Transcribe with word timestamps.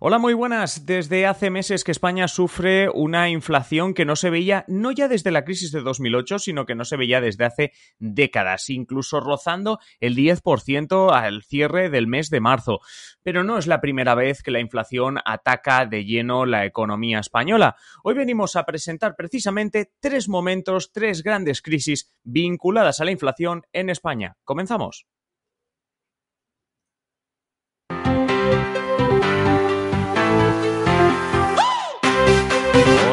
Hola, 0.00 0.20
muy 0.20 0.32
buenas. 0.32 0.86
Desde 0.86 1.26
hace 1.26 1.50
meses 1.50 1.82
que 1.82 1.90
España 1.90 2.28
sufre 2.28 2.88
una 2.88 3.30
inflación 3.30 3.94
que 3.94 4.04
no 4.04 4.14
se 4.14 4.30
veía 4.30 4.64
no 4.68 4.92
ya 4.92 5.08
desde 5.08 5.32
la 5.32 5.44
crisis 5.44 5.72
de 5.72 5.80
2008, 5.80 6.38
sino 6.38 6.66
que 6.66 6.76
no 6.76 6.84
se 6.84 6.96
veía 6.96 7.20
desde 7.20 7.46
hace 7.46 7.72
décadas, 7.98 8.70
incluso 8.70 9.18
rozando 9.18 9.80
el 9.98 10.14
10% 10.14 11.12
al 11.12 11.42
cierre 11.42 11.90
del 11.90 12.06
mes 12.06 12.30
de 12.30 12.38
marzo. 12.38 12.78
Pero 13.24 13.42
no 13.42 13.58
es 13.58 13.66
la 13.66 13.80
primera 13.80 14.14
vez 14.14 14.44
que 14.44 14.52
la 14.52 14.60
inflación 14.60 15.18
ataca 15.24 15.84
de 15.84 16.04
lleno 16.04 16.46
la 16.46 16.64
economía 16.64 17.18
española. 17.18 17.74
Hoy 18.04 18.14
venimos 18.14 18.54
a 18.54 18.64
presentar 18.64 19.16
precisamente 19.16 19.94
tres 19.98 20.28
momentos, 20.28 20.92
tres 20.92 21.24
grandes 21.24 21.60
crisis 21.60 22.14
vinculadas 22.22 23.00
a 23.00 23.04
la 23.04 23.10
inflación 23.10 23.62
en 23.72 23.90
España. 23.90 24.36
Comenzamos. 24.44 25.08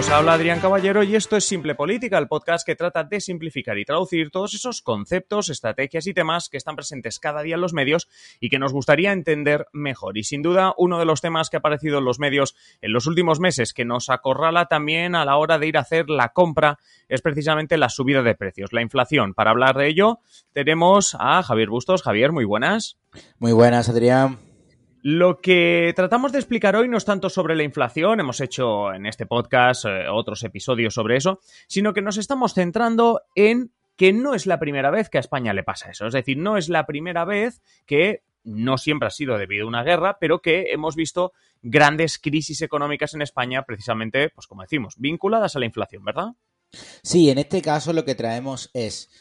Os 0.05 0.11
habla 0.11 0.33
Adrián 0.33 0.59
Caballero 0.59 1.01
y 1.01 1.15
esto 1.15 1.35
es 1.35 1.45
Simple 1.45 1.73
Política, 1.73 2.19
el 2.19 2.27
podcast 2.27 2.63
que 2.63 2.75
trata 2.75 3.03
de 3.03 3.19
simplificar 3.19 3.79
y 3.79 3.85
traducir 3.85 4.29
todos 4.29 4.53
esos 4.53 4.83
conceptos, 4.83 5.49
estrategias 5.49 6.05
y 6.05 6.13
temas 6.13 6.47
que 6.47 6.57
están 6.57 6.75
presentes 6.75 7.19
cada 7.19 7.41
día 7.41 7.55
en 7.55 7.61
los 7.61 7.73
medios 7.73 8.07
y 8.39 8.49
que 8.49 8.59
nos 8.59 8.71
gustaría 8.71 9.13
entender 9.13 9.65
mejor. 9.73 10.19
Y 10.19 10.23
sin 10.23 10.43
duda, 10.43 10.75
uno 10.77 10.99
de 10.99 11.05
los 11.05 11.21
temas 11.21 11.49
que 11.49 11.57
ha 11.57 11.59
aparecido 11.59 11.97
en 11.97 12.05
los 12.05 12.19
medios 12.19 12.55
en 12.83 12.93
los 12.93 13.07
últimos 13.07 13.39
meses 13.39 13.73
que 13.73 13.83
nos 13.83 14.11
acorrala 14.11 14.67
también 14.67 15.15
a 15.15 15.25
la 15.25 15.37
hora 15.37 15.57
de 15.57 15.65
ir 15.65 15.77
a 15.77 15.81
hacer 15.81 16.07
la 16.07 16.33
compra 16.33 16.77
es 17.09 17.23
precisamente 17.23 17.75
la 17.79 17.89
subida 17.89 18.21
de 18.21 18.35
precios, 18.35 18.73
la 18.73 18.83
inflación. 18.83 19.33
Para 19.33 19.49
hablar 19.49 19.75
de 19.75 19.87
ello, 19.87 20.19
tenemos 20.53 21.17
a 21.19 21.41
Javier 21.41 21.69
Bustos. 21.69 22.03
Javier, 22.03 22.31
muy 22.31 22.45
buenas. 22.45 22.99
Muy 23.39 23.53
buenas, 23.53 23.89
Adrián. 23.89 24.37
Lo 25.07 25.39
que 25.39 25.93
tratamos 25.95 26.31
de 26.31 26.39
explicar 26.39 26.75
hoy 26.75 26.89
no 26.89 26.97
es 26.97 27.05
tanto 27.05 27.29
sobre 27.29 27.55
la 27.55 27.61
inflación, 27.61 28.19
hemos 28.19 28.41
hecho 28.41 28.91
en 28.91 29.05
este 29.05 29.27
podcast 29.27 29.85
eh, 29.85 30.07
otros 30.11 30.41
episodios 30.41 30.95
sobre 30.95 31.15
eso, 31.15 31.41
sino 31.67 31.93
que 31.93 32.01
nos 32.01 32.17
estamos 32.17 32.55
centrando 32.55 33.21
en 33.35 33.69
que 33.97 34.13
no 34.13 34.33
es 34.33 34.47
la 34.47 34.57
primera 34.57 34.89
vez 34.89 35.09
que 35.09 35.19
a 35.19 35.21
España 35.21 35.53
le 35.53 35.61
pasa 35.61 35.91
eso. 35.91 36.07
Es 36.07 36.13
decir, 36.13 36.39
no 36.39 36.57
es 36.57 36.69
la 36.69 36.87
primera 36.87 37.23
vez 37.23 37.61
que 37.85 38.23
no 38.43 38.79
siempre 38.79 39.05
ha 39.05 39.11
sido 39.11 39.37
debido 39.37 39.65
a 39.65 39.67
una 39.67 39.83
guerra, 39.83 40.17
pero 40.19 40.41
que 40.41 40.71
hemos 40.71 40.95
visto 40.95 41.33
grandes 41.61 42.17
crisis 42.17 42.63
económicas 42.63 43.13
en 43.13 43.21
España, 43.21 43.61
precisamente, 43.61 44.31
pues 44.31 44.47
como 44.47 44.63
decimos, 44.63 44.95
vinculadas 44.97 45.55
a 45.55 45.59
la 45.59 45.67
inflación, 45.67 46.03
¿verdad? 46.03 46.29
Sí, 47.03 47.29
en 47.29 47.37
este 47.37 47.61
caso 47.61 47.93
lo 47.93 48.05
que 48.05 48.15
traemos 48.15 48.71
es 48.73 49.11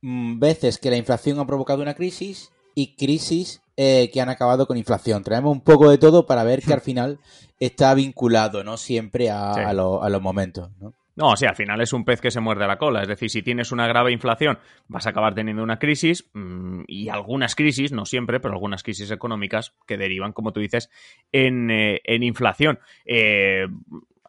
mm, 0.00 0.38
veces 0.38 0.78
que 0.78 0.88
la 0.88 0.96
inflación 0.96 1.38
ha 1.38 1.46
provocado 1.46 1.82
una 1.82 1.92
crisis 1.92 2.50
y 2.74 2.96
crisis 2.96 3.60
eh, 3.76 4.10
que 4.12 4.20
han 4.20 4.28
acabado 4.28 4.66
con 4.66 4.76
inflación. 4.76 5.22
Traemos 5.22 5.52
un 5.52 5.60
poco 5.62 5.90
de 5.90 5.98
todo 5.98 6.26
para 6.26 6.44
ver 6.44 6.62
que 6.62 6.72
al 6.72 6.80
final 6.80 7.18
está 7.60 7.94
vinculado, 7.94 8.62
¿no? 8.64 8.76
Siempre 8.76 9.30
a, 9.30 9.54
Sí. 9.54 9.60
a 9.60 9.72
lo- 9.72 10.02
a 10.02 10.08
los 10.10 10.20
momentos, 10.22 10.70
¿no? 10.80 10.92
No, 11.16 11.28
o 11.28 11.36
sea, 11.36 11.50
al 11.50 11.54
final 11.56 11.80
es 11.80 11.92
un 11.92 12.04
pez 12.04 12.20
que 12.20 12.32
se 12.32 12.40
muerde 12.40 12.66
la 12.66 12.76
cola. 12.76 13.02
Es 13.02 13.06
decir, 13.06 13.30
si 13.30 13.40
tienes 13.40 13.70
una 13.70 13.86
grave 13.86 14.10
inflación, 14.10 14.58
vas 14.88 15.06
a 15.06 15.10
acabar 15.10 15.32
teniendo 15.32 15.62
una 15.62 15.78
crisis 15.78 16.28
mm, 16.34 16.82
y 16.88 17.08
algunas 17.08 17.54
crisis, 17.54 17.92
no 17.92 18.04
siempre, 18.04 18.40
pero 18.40 18.54
algunas 18.54 18.82
crisis 18.82 19.12
económicas 19.12 19.74
que 19.86 19.96
derivan, 19.96 20.32
como 20.32 20.52
tú 20.52 20.58
dices, 20.58 20.90
en, 21.30 21.70
eh, 21.70 22.00
en 22.02 22.24
inflación. 22.24 22.80
Eh, 23.04 23.68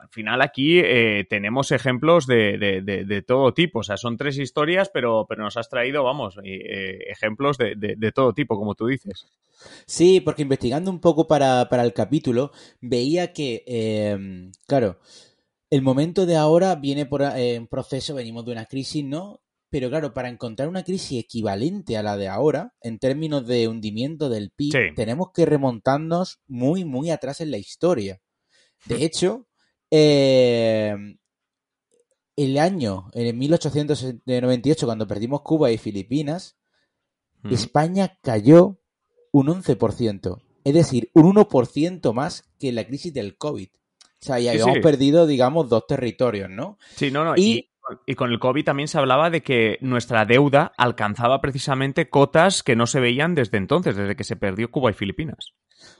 al 0.05 0.09
final 0.11 0.41
aquí 0.41 0.79
eh, 0.79 1.25
tenemos 1.29 1.71
ejemplos 1.71 2.27
de, 2.27 2.57
de- 2.57 2.81
de- 2.81 3.05
de 3.05 3.21
todo 3.23 3.53
tipo. 3.53 3.79
O 3.79 3.83
sea, 3.83 3.97
son 3.97 4.17
tres 4.17 4.37
historias, 4.37 4.89
pero, 4.93 5.25
pero 5.27 5.43
nos 5.43 5.57
has 5.57 5.67
traído, 5.67 6.03
vamos, 6.03 6.37
eh, 6.43 6.59
eh, 6.63 6.97
ejemplos 7.09 7.57
de, 7.57 7.75
todo 8.13 8.33
tipo, 8.33 8.55
como 8.55 8.75
tú 8.75 8.85
dices. 8.87 9.25
Sí, 9.87 10.19
porque 10.21 10.43
investigando 10.43 10.91
un 10.91 10.99
poco 10.99 11.27
para, 11.27 11.67
para 11.69 11.83
el 11.83 11.93
capítulo, 11.93 12.51
veía 12.81 13.33
que, 13.33 13.63
eh, 13.65 14.17
claro, 14.67 14.99
el 15.71 15.81
momento 15.81 16.25
de 16.25 16.35
ahora 16.35 16.75
viene 16.75 17.05
por 17.05 17.21
un 17.23 17.67
proceso, 17.67 18.13
venimos 18.15 18.45
de 18.45 18.51
una 18.51 18.65
crisis, 18.65 19.03
¿no? 19.03 19.41
Pero 19.71 19.89
claro, 19.89 20.13
para 20.13 20.29
encontrar 20.29 20.69
una 20.69 20.83
crisis 20.83 21.19
equivalente 21.23 21.97
a 21.97 22.03
la 22.03 22.15
de 22.15 22.27
ahora, 22.27 22.73
en 22.81 22.99
términos 22.99 23.45
de 23.47 23.67
hundimiento 23.67 24.29
del 24.29 24.51
PIB, 24.51 24.71
Sí. 24.71 24.95
tenemos 24.95 25.31
que 25.33 25.45
remontarnos 25.47 26.39
muy, 26.47 26.85
muy 26.85 27.09
atrás 27.09 27.41
en 27.41 27.49
la 27.51 27.57
historia. 27.57 28.21
De 28.85 29.03
hecho, 29.03 29.47
eh, 29.97 30.95
el 32.35 32.57
año, 32.57 33.09
en 33.13 33.27
el 33.27 33.33
1898, 33.35 34.85
cuando 34.85 35.07
perdimos 35.07 35.41
Cuba 35.41 35.71
y 35.71 35.77
Filipinas. 35.77 36.57
España 37.49 38.17
cayó 38.23 38.79
un 39.31 39.47
11%, 39.47 40.41
es 40.63 40.73
decir, 40.73 41.11
un 41.13 41.35
1% 41.35 42.11
más 42.11 42.43
que 42.59 42.71
la 42.71 42.87
crisis 42.87 43.13
del 43.13 43.37
COVID. 43.37 43.67
O 43.67 44.25
sea, 44.25 44.39
ya 44.39 44.51
Sí, 44.53 44.57
habíamos 44.57 44.77
sí. 44.77 44.81
perdido, 44.81 45.27
digamos, 45.27 45.69
dos 45.69 45.85
territorios, 45.85 46.49
¿no? 46.49 46.79
Sí, 46.95 47.11
no, 47.11 47.23
no. 47.23 47.35
Y- 47.37 47.69
Y, 48.05 48.15
con 48.15 48.31
el 48.31 48.39
COVID 48.39 48.63
también 48.65 48.87
se 48.87 48.97
hablaba 48.97 49.29
de 49.29 49.41
que 49.43 49.77
nuestra 49.81 50.25
deuda 50.25 50.73
alcanzaba 50.77 51.39
precisamente 51.41 52.09
cotas 52.09 52.63
que 52.63 52.75
no 52.75 52.87
se 52.87 52.99
veían 52.99 53.35
desde 53.35 53.57
entonces, 53.57 53.95
desde 53.95 54.15
que 54.15 54.23
se 54.23 54.35
perdió 54.35 54.71
Cuba 54.71 54.91
y 54.91 54.93
Filipinas. 54.93 55.53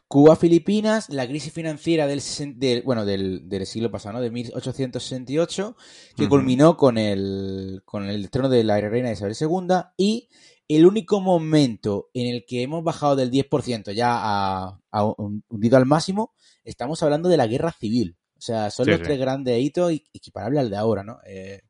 Cuba, 0.07 0.35
Filipinas, 0.35 1.09
la 1.09 1.28
crisis 1.28 1.51
financiera 1.53 2.07
del, 2.07 2.22
del- 2.56 2.81
bueno, 2.84 3.06
del, 3.06 3.47
del 3.50 3.66
siglo 3.66 3.91
pasado, 3.91 4.13
¿no? 4.13 4.22
De 4.22 4.31
1868, 4.31 5.75
que 6.16 6.24
Ujú. 6.24 6.29
culminó 6.29 6.78
con 6.78 6.97
el, 6.97 7.81
con 7.85 8.07
el 8.09 8.24
estreno 8.25 8.50
de 8.50 8.63
la 8.63 8.79
reina 8.81 9.12
Isabel 9.12 9.35
II 9.40 9.75
y 9.97 10.29
el 10.68 10.85
único 10.85 11.22
momento 11.22 12.09
en 12.13 12.34
el 12.34 12.45
que 12.47 12.63
hemos 12.63 12.84
bajado 12.84 13.16
del 13.16 13.29
10% 13.31 13.91
ya 13.94 14.13
a, 14.18 14.79
a 14.91 15.03
un- 15.06 15.44
hundido 15.50 15.78
al 15.78 15.85
máximo, 15.85 16.34
estamos 16.63 17.01
hablando 17.03 17.29
de 17.29 17.38
la 17.38 17.47
guerra 17.47 17.72
civil. 17.72 18.16
O 18.38 18.41
sea, 18.41 18.69
son 18.69 18.85
Sí, 18.85 18.91
los 18.91 19.00
sí. 19.00 19.03
tres 19.06 19.19
grandes 19.19 19.59
hitos 19.62 19.91
equiparables 20.13 20.62
al 20.62 20.69
de 20.69 20.78
ahora, 20.78 21.03
¿no? 21.03 21.19
Eh, 21.25 21.62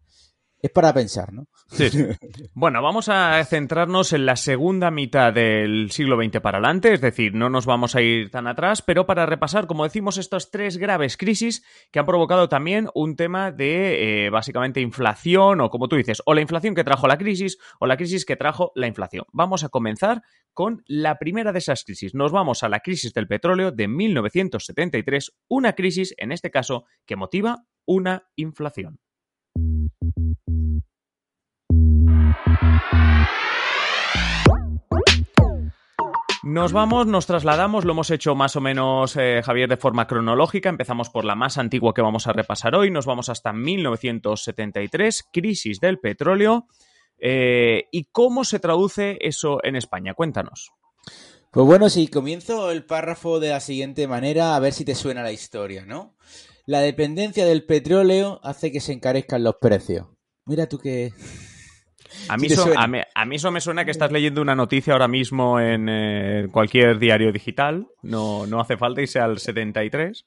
es 0.62 0.72
para 0.72 0.94
pensar, 0.94 1.32
¿no? 1.34 1.48
Sí. 1.68 1.90
Bueno, 2.54 2.82
vamos 2.82 3.10
a 3.10 3.44
centrarnos 3.44 4.14
en 4.14 4.26
la 4.26 4.36
segunda 4.36 4.90
mitad 4.90 5.34
del 5.34 5.92
siglo 5.92 6.16
XX 6.16 6.40
para 6.40 6.58
adelante, 6.58 6.94
es 6.94 7.02
decir, 7.02 7.34
no 7.34 7.50
nos 7.50 7.66
vamos 7.66 7.96
a 7.96 8.02
ir 8.02 8.32
tan 8.32 8.48
atrás, 8.48 8.82
pero 8.82 9.06
para 9.06 9.26
repasar, 9.26 9.68
como 9.68 9.84
decimos, 9.84 10.18
estas 10.18 10.52
tres 10.52 10.78
graves 10.78 11.18
crisis 11.18 11.66
que 11.92 12.00
han 12.00 12.06
provocado 12.06 12.48
también 12.48 12.88
un 12.94 13.16
tema 13.16 13.52
de 13.52 14.26
eh, 14.26 14.30
básicamente 14.30 14.80
inflación, 14.80 15.60
o 15.60 15.70
como 15.70 15.88
tú 15.88 15.98
dices, 15.98 16.22
o 16.26 16.34
la 16.34 16.42
inflación 16.42 16.76
que 16.76 16.84
trajo 16.84 17.08
la 17.08 17.18
crisis, 17.18 17.58
o 17.80 17.88
la 17.88 17.98
crisis 17.98 18.26
que 18.26 18.38
trajo 18.38 18.72
la 18.76 18.88
inflación. 18.88 19.26
Vamos 19.34 19.64
a 19.64 19.70
comenzar 19.70 20.24
con 20.54 20.84
la 20.88 21.20
primera 21.20 21.52
de 21.52 21.60
esas 21.60 21.84
crisis. 21.84 22.16
Nos 22.16 22.32
vamos 22.32 22.64
a 22.64 22.70
la 22.70 22.80
crisis 22.80 23.14
del 23.14 23.28
petróleo 23.28 23.72
de 23.72 23.88
1973, 23.88 25.34
una 25.50 25.74
crisis, 25.74 26.16
en 26.18 26.32
este 26.32 26.50
caso, 26.52 26.86
que 27.06 27.18
motiva 27.18 27.66
una 27.86 28.30
inflación. 28.36 29.00
Nos 36.45 36.73
vamos, 36.73 37.07
nos 37.07 37.25
trasladamos, 37.25 37.85
lo 37.85 37.94
hemos 37.94 38.11
hecho 38.11 38.35
más 38.35 38.56
o 38.56 38.61
menos, 38.61 39.17
eh, 39.17 39.42
Javier, 39.44 39.68
de 39.68 39.77
forma 39.77 40.06
cronológica. 40.06 40.69
Empezamos 40.69 41.09
por 41.09 41.25
la 41.25 41.33
más 41.33 41.57
antigua 41.57 41.92
que 41.95 42.03
vamos 42.03 42.27
a 42.27 42.33
repasar 42.33 42.75
hoy. 42.75 42.92
Nos 42.92 43.07
vamos 43.07 43.30
hasta 43.30 43.51
1973, 43.51 45.27
crisis 45.33 45.80
del 45.80 45.97
petróleo. 45.97 46.68
Eh, 47.18 47.86
¿Y 47.92 48.09
cómo 48.12 48.44
se 48.44 48.59
traduce 48.59 49.18
eso 49.21 49.57
en 49.63 49.75
España? 49.75 50.13
Cuéntanos. 50.13 50.71
Pues 51.50 51.65
bueno, 51.65 51.89
si 51.89 52.07
comienzo 52.09 52.69
el 52.69 52.86
párrafo 52.86 53.39
de 53.39 53.50
la 53.50 53.59
siguiente 53.59 54.07
manera, 54.07 54.56
a 54.56 54.59
ver 54.59 54.74
si 54.74 54.86
te 54.86 54.94
suena 54.94 55.24
la 55.24 55.31
historia, 55.31 55.88
¿no? 55.88 56.15
La 56.68 56.81
dependencia 56.81 57.48
del 57.48 57.65
petróleo 57.65 58.39
hace 58.44 58.71
que 58.71 58.81
se 58.81 58.94
encarezcan 58.94 59.44
los 59.44 59.56
precios. 59.56 60.09
Mira 60.45 60.68
tú 60.68 60.77
que... 60.77 61.12
A 62.27 62.38
mí, 62.38 62.47
Sí 62.47 62.53
eso, 62.53 62.63
suena. 62.63 62.81
a, 62.81 62.88
mí, 62.88 63.00
a 63.13 63.25
mí 63.25 63.35
eso 63.35 63.51
me 63.51 63.62
suena 63.62 63.85
que 63.85 63.91
estás 63.91 64.12
leyendo 64.12 64.41
una 64.41 64.56
noticia 64.56 64.94
ahora 64.94 65.07
mismo 65.07 65.59
en 65.59 65.88
eh, 65.89 66.47
cualquier 66.51 67.00
diario 67.00 67.31
digital. 67.31 67.88
No, 68.01 68.45
no 68.47 68.59
hace 68.59 68.77
falta 68.77 69.01
irse 69.01 69.19
al 69.19 69.39
73. 69.39 70.25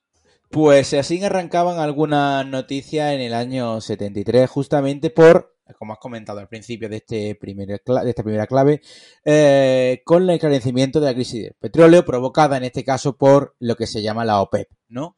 Pues 0.51 0.95
así 0.95 1.23
arrancaban 1.23 1.79
algunas 1.79 2.47
noticias 2.47 3.13
en 3.13 3.21
el 3.21 3.35
año 3.35 3.81
73, 3.81 4.49
justamente 4.49 5.11
por 5.11 5.59
como 5.77 5.93
has 5.93 5.99
comentado 5.99 6.41
al 6.41 6.49
principio 6.49 6.89
de, 6.89 6.97
este 6.97 7.35
primer, 7.35 7.69
de 7.69 7.81
esta 8.07 8.23
primera 8.23 8.47
clave, 8.47 8.81
eh, 9.25 10.03
con 10.05 10.23
el 10.23 10.31
encarecimiento 10.31 11.01
de 11.01 11.07
la 11.07 11.15
crisis 11.15 11.43
del 11.43 11.55
petróleo 11.55 12.05
provocada 12.05 12.57
en 12.57 12.65
este 12.65 12.85
caso 12.85 13.17
por 13.17 13.55
lo 13.59 13.77
que 13.77 13.87
se 13.87 14.03
llama 14.03 14.25
la 14.25 14.41
OPEP, 14.41 14.69
¿no? 14.89 15.17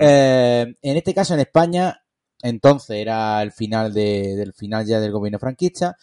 Eh, 0.00 0.74
en 0.80 0.96
este 0.96 1.14
caso 1.14 1.34
en 1.34 1.40
España, 1.40 2.02
entonces 2.42 2.96
era 2.96 3.42
el 3.42 3.52
final 3.52 3.92
del 3.92 4.52
final 4.54 4.86
ya 4.86 5.00
del 5.00 5.12
gobierno 5.12 5.38
franquista, 5.38 5.96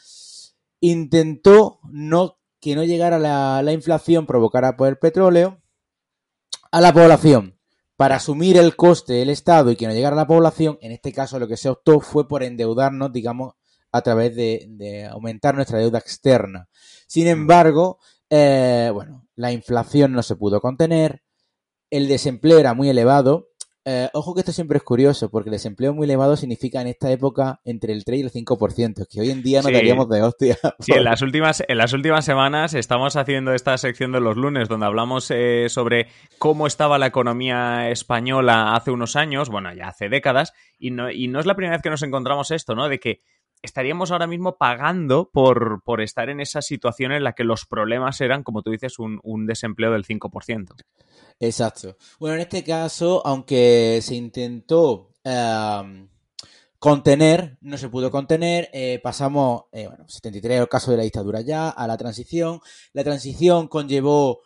intentó 0.80 1.80
no 1.90 2.38
que 2.60 2.76
no 2.76 2.84
llegara 2.84 3.20
la, 3.20 3.62
la 3.64 3.72
inflación 3.72 4.26
provocada 4.26 4.76
por 4.76 4.88
el 4.88 4.98
petróleo 4.98 5.62
a 6.72 6.82
la 6.82 6.94
población 6.94 7.58
para 7.98 8.18
asumir 8.18 8.58
el 8.58 8.76
coste 8.76 9.14
del 9.14 9.30
Estado 9.30 9.72
y 9.72 9.76
que 9.76 9.88
no 9.88 9.94
llegara 9.94 10.16
a 10.16 10.18
la 10.18 10.28
población, 10.28 10.78
en 10.82 10.92
este 10.92 11.12
caso 11.12 11.40
lo 11.40 11.48
que 11.48 11.58
se 11.58 11.70
optó 11.70 12.00
fue 12.00 12.28
por 12.28 12.44
endeudarnos, 12.44 13.12
digamos, 13.12 13.56
a 13.92 14.02
través 14.02 14.36
de, 14.36 15.08
aumentar 15.12 15.56
nuestra 15.56 15.80
deuda 15.80 15.98
externa. 15.98 16.70
Sin 17.08 17.28
embargo, 17.28 18.00
eh, 18.30 18.92
bueno, 18.94 19.28
la 19.36 19.52
inflación 19.52 20.12
no 20.12 20.22
se 20.22 20.36
pudo 20.36 20.62
contener, 20.62 21.24
el 21.90 22.08
desempleo 22.08 22.60
era 22.60 22.74
muy 22.76 22.90
elevado 22.90 23.50
eh, 23.90 24.10
ojo 24.12 24.34
que 24.34 24.42
esto 24.42 24.52
siempre 24.52 24.80
es 24.80 24.84
curioso, 24.84 25.30
porque 25.30 25.48
el 25.48 25.54
desempleo 25.54 25.94
muy 25.94 26.04
elevado 26.04 26.36
significa 26.36 26.82
en 26.82 26.88
esta 26.88 27.10
época 27.10 27.62
entre 27.64 27.94
el 27.94 28.04
3 28.04 28.20
y 28.20 28.22
el 28.24 28.32
5%, 28.34 29.08
que 29.10 29.22
hoy 29.22 29.30
en 29.30 29.42
día 29.42 29.62
no 29.62 29.72
daríamos 29.72 30.10
de 30.10 30.22
hostia. 30.22 30.58
Sí, 30.80 30.92
en 30.92 31.06
las, 31.06 31.22
últimas, 31.22 31.64
en 31.66 31.78
las 31.78 31.94
últimas 31.94 32.26
semanas 32.26 32.74
estamos 32.74 33.16
haciendo 33.16 33.54
esta 33.54 33.78
sección 33.78 34.12
de 34.12 34.20
los 34.20 34.36
lunes, 34.36 34.68
donde 34.68 34.88
hablamos 34.88 35.32
eh, 35.32 35.68
sobre 35.70 36.08
cómo 36.38 36.68
estaba 36.68 36.98
la 36.98 37.08
economía 37.08 37.90
española 37.90 38.76
hace 38.76 38.92
unos 38.92 39.16
años, 39.16 39.48
bueno, 39.48 39.74
ya 39.74 39.88
hace 39.88 40.10
décadas, 40.10 40.52
y 40.78 40.92
no, 40.92 41.10
y 41.10 41.30
no 41.30 41.40
es 41.40 41.46
la 41.46 41.56
primera 41.56 41.78
vez 41.78 41.82
que 41.82 41.90
nos 41.90 42.04
encontramos 42.04 42.52
esto, 42.52 42.76
¿no? 42.76 42.90
De 42.90 43.00
que 43.00 43.20
estaríamos 43.62 44.12
ahora 44.12 44.28
mismo 44.28 44.58
pagando 44.58 45.30
por, 45.32 45.82
por, 45.86 46.02
estar 46.02 46.30
en 46.30 46.42
esa 46.42 46.62
situación 46.62 47.14
en 47.14 47.24
la 47.24 47.32
que 47.32 47.46
los 47.46 47.66
problemas 47.66 48.20
eran, 48.20 48.44
como 48.44 48.64
tú 48.64 48.72
dices, 48.72 49.00
un, 49.00 49.22
un 49.24 49.46
desempleo 49.46 49.94
del 49.94 50.06
5%. 50.06 50.74
Exacto. 51.40 51.98
Bueno, 52.20 52.36
en 52.36 52.42
este 52.42 52.64
caso, 52.64 53.22
aunque 53.26 54.00
se 54.02 54.16
intentó 54.16 55.14
contener, 56.80 57.58
no 57.62 57.78
se 57.78 57.90
pudo 57.90 58.12
contener, 58.12 58.70
eh, 58.72 59.00
pasamos, 59.04 59.64
eh, 59.72 59.88
bueno, 59.88 60.06
73 60.08 60.62
el 60.62 60.70
caso 60.70 60.92
de 60.92 60.98
la 60.98 61.04
dictadura 61.04 61.42
ya, 61.42 61.70
a 61.70 61.88
la 61.88 61.98
transición. 61.98 62.62
La 62.94 63.04
transición 63.04 63.68
conllevó 63.68 64.42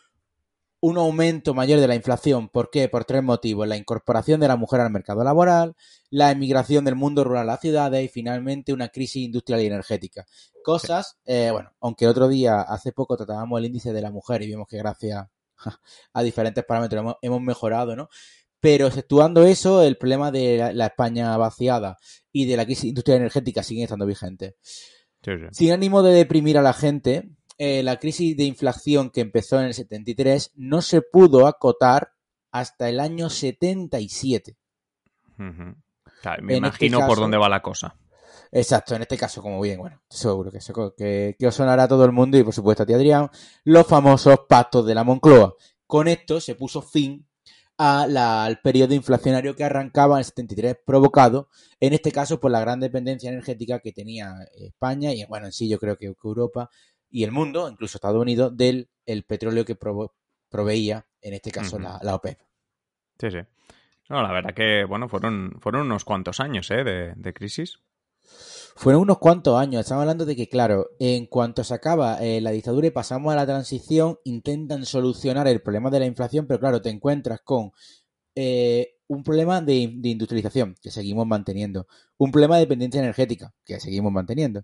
un 0.79 0.97
aumento 0.97 1.53
mayor 1.53 1.79
de 1.79 1.87
la 1.87 1.95
inflación. 1.95 2.49
¿Por 2.49 2.71
qué? 2.71 2.89
Por 2.89 3.05
tres 3.05 3.21
motivos. 3.21 3.67
La 3.67 3.77
incorporación 3.77 4.39
de 4.39 4.47
la 4.47 4.55
mujer 4.55 4.81
al 4.81 4.91
mercado 4.91 5.23
laboral, 5.23 5.75
la 6.09 6.31
emigración 6.31 6.83
del 6.83 6.95
mundo 6.95 7.23
rural 7.23 7.43
a 7.43 7.53
las 7.53 7.59
ciudades 7.61 8.03
y 8.03 8.07
finalmente 8.07 8.73
una 8.73 8.89
crisis 8.89 9.23
industrial 9.23 9.61
y 9.61 9.67
energética. 9.67 10.25
Cosas, 10.63 11.17
eh, 11.25 11.49
bueno, 11.51 11.71
aunque 11.81 12.07
otro 12.07 12.27
día, 12.27 12.61
hace 12.61 12.91
poco 12.91 13.15
tratábamos 13.15 13.59
el 13.59 13.65
índice 13.65 13.93
de 13.93 14.01
la 14.01 14.11
mujer 14.11 14.41
y 14.41 14.47
vimos 14.47 14.67
que 14.67 14.77
gracias 14.77 15.27
a 16.13 16.23
diferentes 16.23 16.63
parámetros 16.63 17.15
hemos, 17.21 17.41
mejorado, 17.41 17.95
¿no? 17.95 18.09
Pero 18.59 18.87
exceptuando 18.87 19.43
eso, 19.43 19.81
el 19.81 19.97
problema 19.97 20.31
de 20.31 20.71
la, 20.73 20.85
España 20.85 21.35
vaciada 21.37 21.97
y 22.31 22.45
de 22.45 22.57
la 22.57 22.65
crisis 22.65 22.85
industrial 22.85 23.19
energética 23.19 23.63
siguen 23.63 23.85
estando 23.85 24.05
vigentes. 24.05 24.55
Sin 25.51 25.71
ánimo 25.71 26.03
de 26.03 26.13
deprimir 26.13 26.57
a 26.57 26.61
la 26.61 26.73
gente, 26.73 27.31
eh, 27.57 27.81
la 27.83 27.97
crisis 27.97 28.37
de 28.37 28.43
inflación 28.43 29.09
que 29.09 29.21
empezó 29.21 29.59
en 29.59 29.67
el 29.67 29.73
73 29.73 30.51
no 30.55 30.81
se 30.81 31.01
pudo 31.01 31.47
acotar 31.47 32.13
hasta 32.51 32.89
el 32.89 32.99
año 32.99 33.29
77. 33.29 34.57
me 35.37 35.75
este 36.23 36.55
imagino 36.55 37.07
por 37.07 37.17
dónde 37.17 37.37
va 37.37 37.49
la 37.49 37.61
cosa. 37.61 37.95
Exacto, 38.51 38.95
en 38.95 39.01
este 39.01 39.17
caso, 39.17 39.41
como 39.41 39.61
bien, 39.61 39.79
bueno, 39.79 40.01
seguro 40.09 40.51
que, 40.51 40.59
que, 40.97 41.35
que 41.37 41.47
os 41.47 41.55
sonará 41.55 41.83
a 41.83 41.87
todo 41.87 42.05
el 42.05 42.11
mundo 42.11 42.37
y 42.37 42.43
por 42.43 42.53
supuesto 42.53 42.83
a 42.83 42.85
ti, 42.85 42.93
Adrián, 42.93 43.29
los 43.63 43.85
famosos 43.87 44.41
pactos 44.47 44.85
de 44.85 44.95
la 44.95 45.03
Moncloa. 45.03 45.55
Con 45.85 46.07
esto 46.07 46.39
se 46.39 46.55
puso 46.55 46.81
fin 46.81 47.27
al 47.77 48.59
periodo 48.61 48.93
inflacionario 48.93 49.55
que 49.55 49.63
arrancaba 49.63 50.15
en 50.15 50.19
el 50.19 50.25
73, 50.25 50.77
provocado, 50.85 51.49
en 51.79 51.93
este 51.93 52.11
caso, 52.11 52.39
por 52.39 52.51
la 52.51 52.59
gran 52.59 52.79
dependencia 52.79 53.29
energética 53.29 53.79
que 53.79 53.91
tenía 53.91 54.35
España 54.55 55.13
y, 55.13 55.25
bueno, 55.25 55.47
en 55.47 55.51
sí 55.51 55.67
yo 55.67 55.79
creo 55.79 55.97
que 55.97 56.13
Europa 56.23 56.69
y 57.09 57.23
el 57.23 57.31
mundo, 57.31 57.67
incluso 57.67 57.97
Estados 57.97 58.21
Unidos, 58.21 58.55
del 58.55 58.89
el 59.05 59.23
petróleo 59.23 59.65
que 59.65 59.75
proveía, 59.75 61.07
en 61.21 61.33
este 61.33 61.51
caso, 61.51 61.79
la, 61.79 62.15
OPEP. 62.15 62.39
Sí, 63.19 63.31
sí. 63.31 63.39
No, 64.09 64.21
la 64.21 64.31
verdad 64.31 64.53
que, 64.53 64.85
bueno, 64.85 65.09
fueron, 65.09 65.57
fueron 65.59 65.87
unos 65.87 66.05
cuantos 66.05 66.39
años 66.39 66.69
¿eh? 66.69 66.83
de, 66.83 67.13
de 67.15 67.33
crisis. 67.33 67.79
Fueron 68.75 69.03
unos 69.03 69.19
cuantos 69.19 69.59
años. 69.59 69.81
Estamos 69.81 70.01
hablando 70.01 70.25
de 70.25 70.35
que, 70.35 70.49
claro, 70.49 70.89
en 70.99 71.27
cuanto 71.27 71.63
se 71.63 71.73
acaba 71.73 72.17
eh, 72.23 72.41
la 72.41 72.51
dictadura 72.51 72.87
y 72.87 72.91
pasamos 72.91 73.31
a 73.31 73.35
la 73.35 73.45
transición, 73.45 74.17
intentan 74.23 74.85
solucionar 74.85 75.47
el 75.47 75.61
problema 75.61 75.89
de 75.91 75.99
la 75.99 76.05
inflación, 76.05 76.47
pero 76.47 76.59
claro, 76.59 76.81
te 76.81 76.89
encuentras 76.89 77.41
con 77.41 77.71
eh, 78.35 78.95
un 79.07 79.23
problema 79.23 79.61
de, 79.61 79.73
industrialización 79.75 80.75
que 80.81 80.89
seguimos 80.89 81.27
manteniendo, 81.27 81.85
un 82.17 82.31
problema 82.31 82.55
de 82.55 82.61
dependencia 82.61 82.99
energética 82.99 83.53
que 83.65 83.79
seguimos 83.79 84.11
manteniendo, 84.11 84.63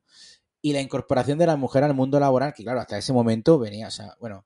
y 0.61 0.73
la 0.73 0.81
incorporación 0.81 1.37
de 1.37 1.45
la 1.45 1.57
mujer 1.57 1.83
al 1.83 1.93
mundo 1.93 2.19
laboral, 2.19 2.53
que 2.53 2.63
claro, 2.63 2.79
hasta 2.79 2.97
ese 2.97 3.11
momento 3.11 3.59
venía, 3.59 3.87
o 3.87 3.91
sea, 3.91 4.15
bueno, 4.19 4.45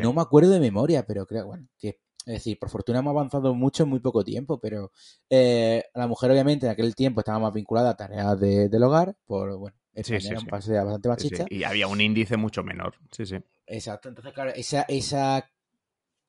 no 0.00 0.12
me 0.12 0.22
acuerdo 0.22 0.50
de 0.50 0.58
memoria, 0.58 1.06
pero 1.06 1.26
creo, 1.26 1.46
bueno, 1.46 1.68
que 1.78 2.00
es 2.26 2.34
decir, 2.34 2.58
por 2.58 2.68
fortuna 2.68 2.98
hemos 2.98 3.12
avanzado 3.12 3.54
mucho 3.54 3.84
en 3.84 3.88
muy 3.88 4.00
poco 4.00 4.24
tiempo, 4.24 4.58
pero 4.58 4.90
eh, 5.30 5.84
la 5.94 6.08
mujer 6.08 6.30
obviamente 6.32 6.66
en 6.66 6.72
aquel 6.72 6.94
tiempo 6.96 7.20
estaba 7.20 7.38
más 7.38 7.52
vinculada 7.52 7.90
a 7.90 7.96
tareas 7.96 8.38
del 8.38 8.82
hogar, 8.82 9.16
por, 9.26 9.56
bueno, 9.56 9.76
España 9.94 10.30
era 10.30 10.40
un 10.40 10.46
país 10.46 10.68
bastante 10.68 11.08
machista. 11.08 11.46
Y 11.48 11.62
había 11.62 11.86
un 11.86 12.00
índice 12.00 12.36
mucho 12.36 12.64
menor, 12.64 12.96
sí, 13.12 13.24
sí. 13.24 13.36
Exacto, 13.66 14.08
entonces 14.08 14.32
claro, 14.32 14.50
esa, 14.54 14.82
esa 14.82 15.48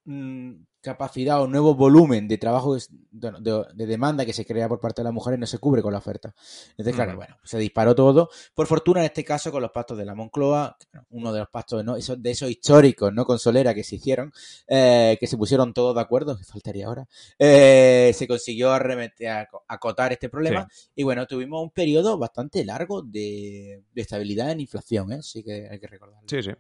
mm, 0.08 0.64
capacidad 0.88 1.42
o 1.42 1.48
nuevo 1.48 1.76
volumen 1.76 2.28
de 2.28 2.38
trabajo 2.38 2.78
de, 3.12 3.86
demanda 3.86 4.26
que 4.26 4.32
se 4.32 4.46
crea 4.46 4.70
por 4.70 4.80
parte 4.80 5.02
de 5.02 5.04
las 5.04 5.14
mujeres 5.14 5.40
no 5.40 5.46
se 5.46 5.58
cubre 5.60 5.82
con 5.82 5.92
la 5.92 6.00
oferta. 6.00 6.34
Entonces, 6.72 6.96
claro, 6.96 7.16
bueno, 7.18 7.36
se 7.44 7.58
disparó 7.58 7.94
todo. 7.94 8.30
Por 8.56 8.68
fortuna, 8.68 9.02
en 9.02 9.08
este 9.08 9.24
caso, 9.24 9.52
con 9.52 9.62
los 9.62 9.72
pactos 9.72 9.98
de 9.98 10.06
la 10.06 10.16
Moncloa, 10.16 10.78
uno 11.10 11.34
de 11.34 11.40
los 11.40 11.50
pactos 11.50 11.84
¿no? 11.84 11.96
de 11.96 12.32
esos 12.32 12.50
históricos, 12.50 13.12
¿no? 13.14 13.26
Con 13.26 13.38
Solera 13.38 13.74
que 13.74 13.84
se 13.84 13.98
hicieron, 13.98 14.32
eh, 14.68 15.18
que 15.20 15.28
se 15.28 15.36
pusieron 15.36 15.74
todos 15.74 15.94
de 15.94 16.02
acuerdo, 16.02 16.38
que 16.38 16.46
faltaría 16.46 16.88
ahora, 16.88 17.06
eh, 17.38 18.12
se 18.14 18.28
consiguió 18.28 18.72
arremeter, 18.72 19.48
acotar 19.68 20.14
este 20.14 20.30
problema. 20.30 20.68
Y 20.96 21.04
bueno, 21.04 21.26
tuvimos 21.26 21.62
un 21.62 21.72
periodo 21.72 22.18
bastante 22.18 22.64
largo 22.64 23.02
de, 23.02 23.84
estabilidad 23.96 24.52
en 24.52 24.62
inflación, 24.62 25.12
¿eh? 25.12 25.22
Sí 25.22 25.44
que 25.44 25.68
hay 25.70 25.80
que 25.80 25.88
recordarlo. 25.88 26.28
Sí, 26.30 26.42
sí. 26.42 26.52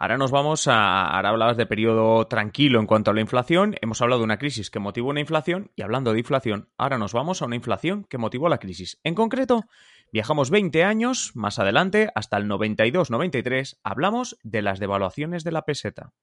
Ahora 0.00 0.16
nos 0.16 0.30
vamos 0.30 0.66
a. 0.66 1.08
Ahora 1.08 1.28
hablabas 1.28 1.58
de 1.58 1.66
periodo 1.66 2.26
tranquilo 2.26 2.80
en 2.80 2.86
cuanto 2.86 3.10
a 3.10 3.14
la 3.14 3.20
inflación. 3.20 3.76
Hemos 3.82 4.00
hablado 4.00 4.20
de 4.20 4.24
una 4.24 4.38
crisis 4.38 4.70
que 4.70 4.78
motivó 4.78 5.10
una 5.10 5.20
inflación. 5.20 5.72
Y 5.76 5.82
hablando 5.82 6.14
de 6.14 6.20
inflación, 6.20 6.70
ahora 6.78 6.96
nos 6.96 7.12
vamos 7.12 7.42
a 7.42 7.44
una 7.44 7.56
inflación 7.56 8.04
que 8.04 8.16
motivó 8.16 8.48
la 8.48 8.56
crisis. 8.56 8.98
En 9.04 9.14
concreto, 9.14 9.66
viajamos 10.10 10.48
20 10.48 10.84
años 10.84 11.32
más 11.34 11.58
adelante, 11.58 12.08
hasta 12.14 12.38
el 12.38 12.48
92-93. 12.48 13.76
Hablamos 13.84 14.38
de 14.42 14.62
las 14.62 14.80
devaluaciones 14.80 15.44
de 15.44 15.52
la 15.52 15.66
peseta. 15.66 16.14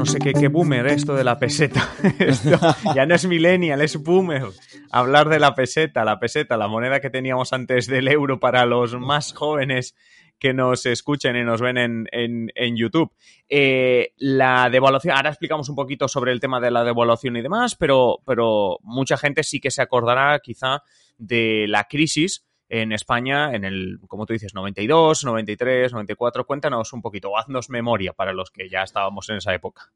no 0.00 0.06
sé 0.06 0.18
qué, 0.18 0.32
qué 0.32 0.48
boomer 0.48 0.86
esto 0.86 1.14
de 1.14 1.24
la 1.24 1.38
peseta. 1.38 1.86
ya 2.94 3.04
no 3.04 3.14
es 3.14 3.26
millennial, 3.26 3.82
es 3.82 4.02
boomer. 4.02 4.44
Hablar 4.90 5.28
de 5.28 5.38
la 5.38 5.54
peseta, 5.54 6.04
la 6.04 6.18
peseta, 6.18 6.56
la 6.56 6.68
moneda 6.68 7.00
que 7.00 7.10
teníamos 7.10 7.52
antes 7.52 7.86
del 7.86 8.08
euro 8.08 8.40
para 8.40 8.66
los 8.66 8.98
más 8.98 9.32
jóvenes 9.32 9.94
que 10.40 10.54
nos 10.54 10.86
escuchen 10.86 11.36
y 11.36 11.44
nos 11.44 11.60
ven 11.60 11.76
en, 11.76 12.06
en, 12.10 12.76
YouTube. 12.76 13.12
Eh, 13.48 14.14
la 14.16 14.68
devaluación, 14.70 15.14
ahora 15.14 15.28
explicamos 15.28 15.68
un 15.68 15.76
poquito 15.76 16.08
sobre 16.08 16.32
el 16.32 16.40
tema 16.40 16.60
de 16.60 16.70
la 16.70 16.82
devaluación 16.82 17.36
y 17.36 17.42
demás, 17.42 17.76
pero, 17.76 18.20
pero 18.26 18.78
mucha 18.82 19.16
gente 19.18 19.44
sí 19.44 19.60
que 19.60 19.70
se 19.70 19.82
acordará 19.82 20.40
quizá 20.40 20.82
de 21.18 21.66
la 21.68 21.84
crisis 21.84 22.46
en 22.70 22.92
España 22.92 23.54
en 23.54 23.64
el, 23.64 23.98
como 24.08 24.24
tú 24.24 24.32
dices, 24.32 24.54
92, 24.54 25.24
93, 25.24 25.92
94. 25.92 26.46
Cuéntanos 26.46 26.92
un 26.92 27.02
poquito, 27.02 27.36
haznos 27.36 27.68
memoria 27.68 28.14
para 28.14 28.32
los 28.32 28.50
que 28.50 28.68
ya 28.70 28.82
estábamos 28.82 29.28
en 29.28 29.36
esa 29.36 29.54
época. 29.54 29.92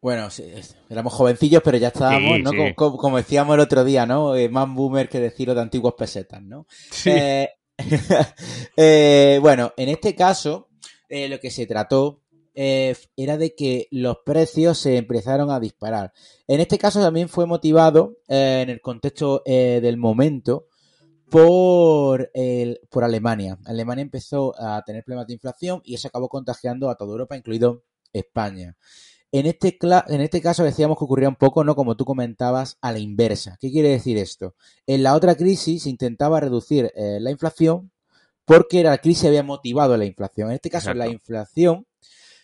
Bueno, 0.00 0.30
sí, 0.30 0.44
éramos 0.88 1.12
jovencillos, 1.12 1.60
pero 1.64 1.76
ya 1.76 1.88
estábamos, 1.88 2.38
¿no? 2.40 2.52
Como, 2.76 3.16
decíamos 3.16 3.54
el 3.54 3.60
otro 3.60 3.82
día, 3.82 4.06
¿no? 4.06 4.36
Eh, 4.36 4.48
más 4.48 4.72
boomer 4.72 5.08
que 5.08 5.18
decirlo 5.18 5.54
de 5.54 5.62
antiguos 5.62 5.94
pesetas, 5.94 6.40
¿no? 6.40 6.66
Sí. 6.90 7.10
Eh, 7.10 7.48
eh, 8.76 9.38
bueno, 9.42 9.72
en 9.76 9.88
este 9.88 10.14
caso, 10.14 10.68
lo 11.08 11.40
que 11.40 11.50
se 11.50 11.66
trató 11.66 12.22
era 12.54 13.36
de 13.36 13.54
que 13.54 13.88
los 13.90 14.18
precios 14.24 14.78
se 14.78 14.96
empezaron 14.96 15.50
a 15.50 15.60
disparar. 15.60 16.12
En 16.46 16.60
este 16.60 16.78
caso 16.78 17.00
también 17.00 17.28
fue 17.28 17.46
motivado 17.46 18.18
en 18.28 18.70
el 18.70 18.80
contexto 18.80 19.42
del 19.44 19.96
momento 19.96 20.66
por, 21.28 22.30
el, 22.34 22.80
por 22.90 23.04
Alemania. 23.04 23.58
Alemania 23.64 24.02
empezó 24.02 24.54
a 24.60 24.82
tener 24.84 25.04
problemas 25.04 25.26
de 25.26 25.34
inflación 25.34 25.80
y 25.84 25.94
eso 25.94 26.08
acabó 26.08 26.28
contagiando 26.28 26.90
a 26.90 26.96
toda 26.96 27.12
Europa, 27.12 27.36
incluido 27.36 27.84
España. 28.12 28.76
En 29.30 29.46
este, 29.46 29.78
en 30.08 30.20
este 30.20 30.40
caso 30.40 30.64
decíamos 30.64 30.98
que 30.98 31.04
ocurría 31.04 31.28
un 31.28 31.36
poco, 31.36 31.62
¿no? 31.62 31.74
Como 31.74 31.96
tú 31.96 32.04
comentabas, 32.04 32.78
a 32.80 32.92
la 32.92 32.98
inversa. 32.98 33.58
¿Qué 33.60 33.70
quiere 33.70 33.90
decir 33.90 34.16
esto? 34.16 34.54
En 34.86 35.02
la 35.02 35.14
otra 35.14 35.36
crisis 35.36 35.82
se 35.82 35.90
intentaba 35.90 36.40
reducir 36.40 36.90
eh, 36.94 37.18
la 37.20 37.30
inflación 37.30 37.90
porque 38.46 38.82
la 38.82 38.96
crisis 38.96 39.26
había 39.26 39.42
motivado 39.42 39.96
la 39.98 40.06
inflación. 40.06 40.48
En 40.48 40.54
este 40.54 40.70
caso, 40.70 40.94
la 40.94 41.06
inflación 41.06 41.86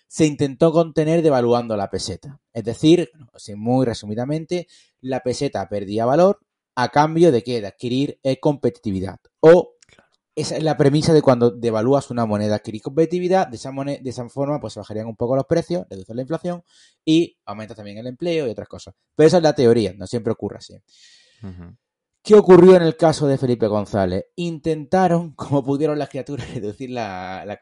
se 0.07 0.27
intentó 0.27 0.71
contener 0.71 1.23
devaluando 1.23 1.77
la 1.79 1.91
peseta. 1.91 2.39
Es 2.53 2.65
decir, 2.65 3.11
muy 3.57 3.87
resumidamente, 3.87 4.69
la 5.01 5.21
peseta 5.21 5.67
perdía 5.69 6.05
valor 6.05 6.41
a 6.75 6.91
cambio 6.91 7.33
de 7.33 7.43
qué? 7.43 7.63
De 7.63 7.69
adquirir 7.69 8.21
eh, 8.23 8.39
competitividad. 8.39 9.19
O 9.41 9.74
esa 10.37 10.57
es 10.57 10.63
la 10.63 10.77
premisa 10.77 11.13
de 11.13 11.23
cuando 11.23 11.51
devalúas 11.51 12.11
una 12.11 12.27
moneda, 12.27 12.57
adquirir 12.57 12.83
competitividad, 12.83 13.47
de 13.47 13.57
esa, 13.57 13.71
moneda, 13.71 13.99
de 14.03 14.11
esa 14.11 14.29
forma 14.29 14.61
pues 14.61 14.73
se 14.73 14.81
bajarían 14.81 15.07
un 15.07 15.17
poco 15.17 15.37
los 15.37 15.47
precios, 15.47 15.87
reducir 15.89 16.17
la 16.17 16.23
inflación 16.23 16.65
y 17.05 17.39
aumenta 17.45 17.75
también 17.75 17.99
el 17.99 18.07
empleo 18.07 18.47
y 18.47 18.51
otras 18.51 18.69
cosas. 18.69 18.95
Pero 19.15 19.27
esa 19.29 19.37
es 19.37 19.43
la 19.43 19.55
teoría, 19.55 19.93
no 19.95 20.07
siempre 20.07 20.33
ocurre 20.33 20.59
así. 20.59 20.75
¿Qué 22.23 22.35
ocurrió 22.35 22.75
en 22.75 22.83
el 22.83 22.97
caso 22.97 23.27
de 23.27 23.39
Felipe 23.39 23.67
González? 23.67 24.25
Intentaron, 24.37 25.33
como 25.37 25.63
pudieron 25.63 25.99
las 25.99 26.09
criaturas, 26.09 26.49
reducir 26.55 26.91
la, 26.91 27.61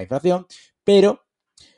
inflación, 0.00 0.46
pero 0.84 1.26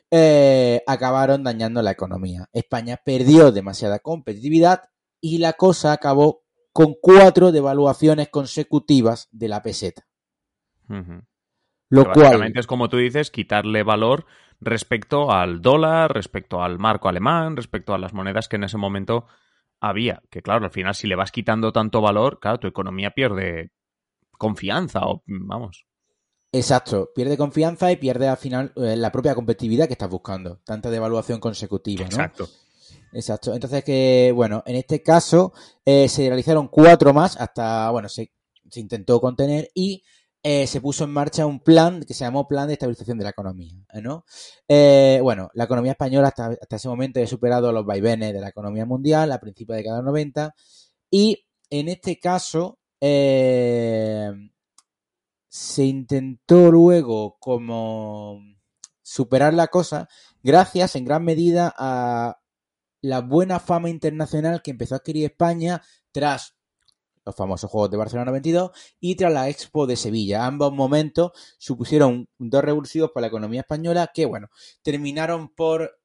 eh, 0.09 0.83
acabaron 0.87 1.43
dañando 1.43 1.81
la 1.81 1.91
economía. 1.91 2.47
España 2.53 3.01
perdió 3.03 3.51
demasiada 3.51 3.99
competitividad 3.99 4.83
y 5.19 5.39
la 5.39 5.53
cosa 5.53 5.91
acabó 5.91 6.43
con 6.71 6.95
cuatro 7.01 7.51
devaluaciones 7.51 8.29
consecutivas 8.29 9.27
de 9.31 9.47
la 9.47 9.61
peseta. 9.61 10.07
Lo 11.89 12.11
cual 12.11 12.51
es 12.55 12.67
como 12.67 12.89
tú 12.89 12.97
dices, 12.97 13.31
quitarle 13.31 13.83
valor 13.83 14.25
respecto 14.59 15.31
al 15.31 15.61
dólar, 15.61 16.13
respecto 16.13 16.63
al 16.63 16.79
marco 16.79 17.09
alemán, 17.09 17.55
respecto 17.55 17.93
a 17.93 17.97
las 17.97 18.13
monedas 18.13 18.47
que 18.47 18.55
en 18.55 18.63
ese 18.63 18.77
momento 18.77 19.25
había. 19.79 20.23
Que 20.29 20.41
claro, 20.41 20.65
al 20.65 20.71
final 20.71 20.95
si 20.95 21.07
le 21.07 21.15
vas 21.15 21.31
quitando 21.31 21.71
tanto 21.71 22.01
valor, 22.01 22.39
claro, 22.39 22.59
tu 22.59 22.67
economía 22.67 23.11
pierde 23.11 23.71
confianza 24.37 25.01
o 25.03 25.23
vamos. 25.27 25.85
Exacto, 26.51 27.09
pierde 27.15 27.35
confianza 27.35 27.91
y 27.91 27.95
pierde 27.95 28.27
al 28.27 28.37
final 28.37 28.71
eh, 28.75 28.95
la 28.95 29.11
propia 29.11 29.33
competitividad 29.33 29.87
que 29.87 29.93
estás 29.93 30.09
buscando. 30.09 30.59
Tanta 30.63 30.89
devaluación 30.89 31.39
consecutiva, 31.39 32.03
¿no? 32.03 32.09
Exacto. 32.09 32.47
Exacto. 33.11 33.53
Entonces 33.53 33.83
que, 33.83 34.31
bueno, 34.35 34.63
en 34.65 34.75
este 34.75 35.01
caso 35.01 35.53
eh, 35.85 36.07
se 36.09 36.27
realizaron 36.27 36.67
cuatro 36.67 37.13
más 37.13 37.37
hasta, 37.37 37.89
bueno, 37.91 38.09
se, 38.09 38.31
se 38.69 38.79
intentó 38.79 39.19
contener 39.19 39.69
y 39.73 40.03
eh, 40.45 40.67
se 40.67 40.81
puso 40.81 41.05
en 41.05 41.11
marcha 41.11 41.45
un 41.45 41.61
plan 41.61 42.03
que 42.03 42.13
se 42.13 42.25
llamó 42.25 42.49
Plan 42.49 42.67
de 42.67 42.73
Estabilización 42.73 43.17
de 43.17 43.23
la 43.23 43.29
Economía. 43.29 43.73
¿no? 44.01 44.25
Eh, 44.67 45.19
bueno, 45.23 45.49
la 45.53 45.63
economía 45.63 45.93
española 45.93 46.27
hasta, 46.27 46.57
ese 46.69 46.89
momento 46.89 47.21
ha 47.21 47.27
superado 47.27 47.71
los 47.71 47.85
vaivenes 47.85 48.33
de 48.33 48.41
la 48.41 48.49
economía 48.49 48.85
mundial 48.85 49.31
a 49.31 49.39
principios 49.39 49.77
de 49.77 49.85
cada 49.85 50.01
90 50.01 50.53
y 51.09 51.45
en 51.69 51.87
este 51.87 52.19
caso 52.19 52.79
eh, 52.99 54.31
se 55.47 55.85
intentó 55.85 56.71
luego 56.71 57.37
como 57.39 58.41
superar 59.01 59.53
la 59.53 59.67
cosa 59.67 60.09
gracias 60.41 60.95
en 60.95 61.05
gran 61.05 61.23
medida 61.23 61.73
a 61.77 62.39
la 63.01 63.21
buena 63.21 63.59
fama 63.59 63.89
internacional 63.89 64.61
que 64.61 64.71
empezó 64.71 64.95
a 64.95 64.97
adquirir 64.97 65.25
España 65.25 65.81
tras 66.11 66.55
los 67.25 67.35
famosos 67.35 67.69
Juegos 67.69 67.91
de 67.91 67.97
Barcelona 67.97 68.31
22, 68.31 68.71
y 68.99 69.15
tras 69.15 69.33
la 69.33 69.49
Expo 69.49 69.87
de 69.87 69.95
Sevilla. 69.95 70.45
Ambos 70.45 70.73
momentos 70.73 71.31
supusieron 71.57 72.27
dos 72.37 72.63
revulsivos 72.63 73.11
para 73.11 73.23
la 73.23 73.27
economía 73.27 73.61
española 73.61 74.11
que, 74.13 74.25
bueno, 74.25 74.49
terminaron 74.81 75.49
por 75.49 75.99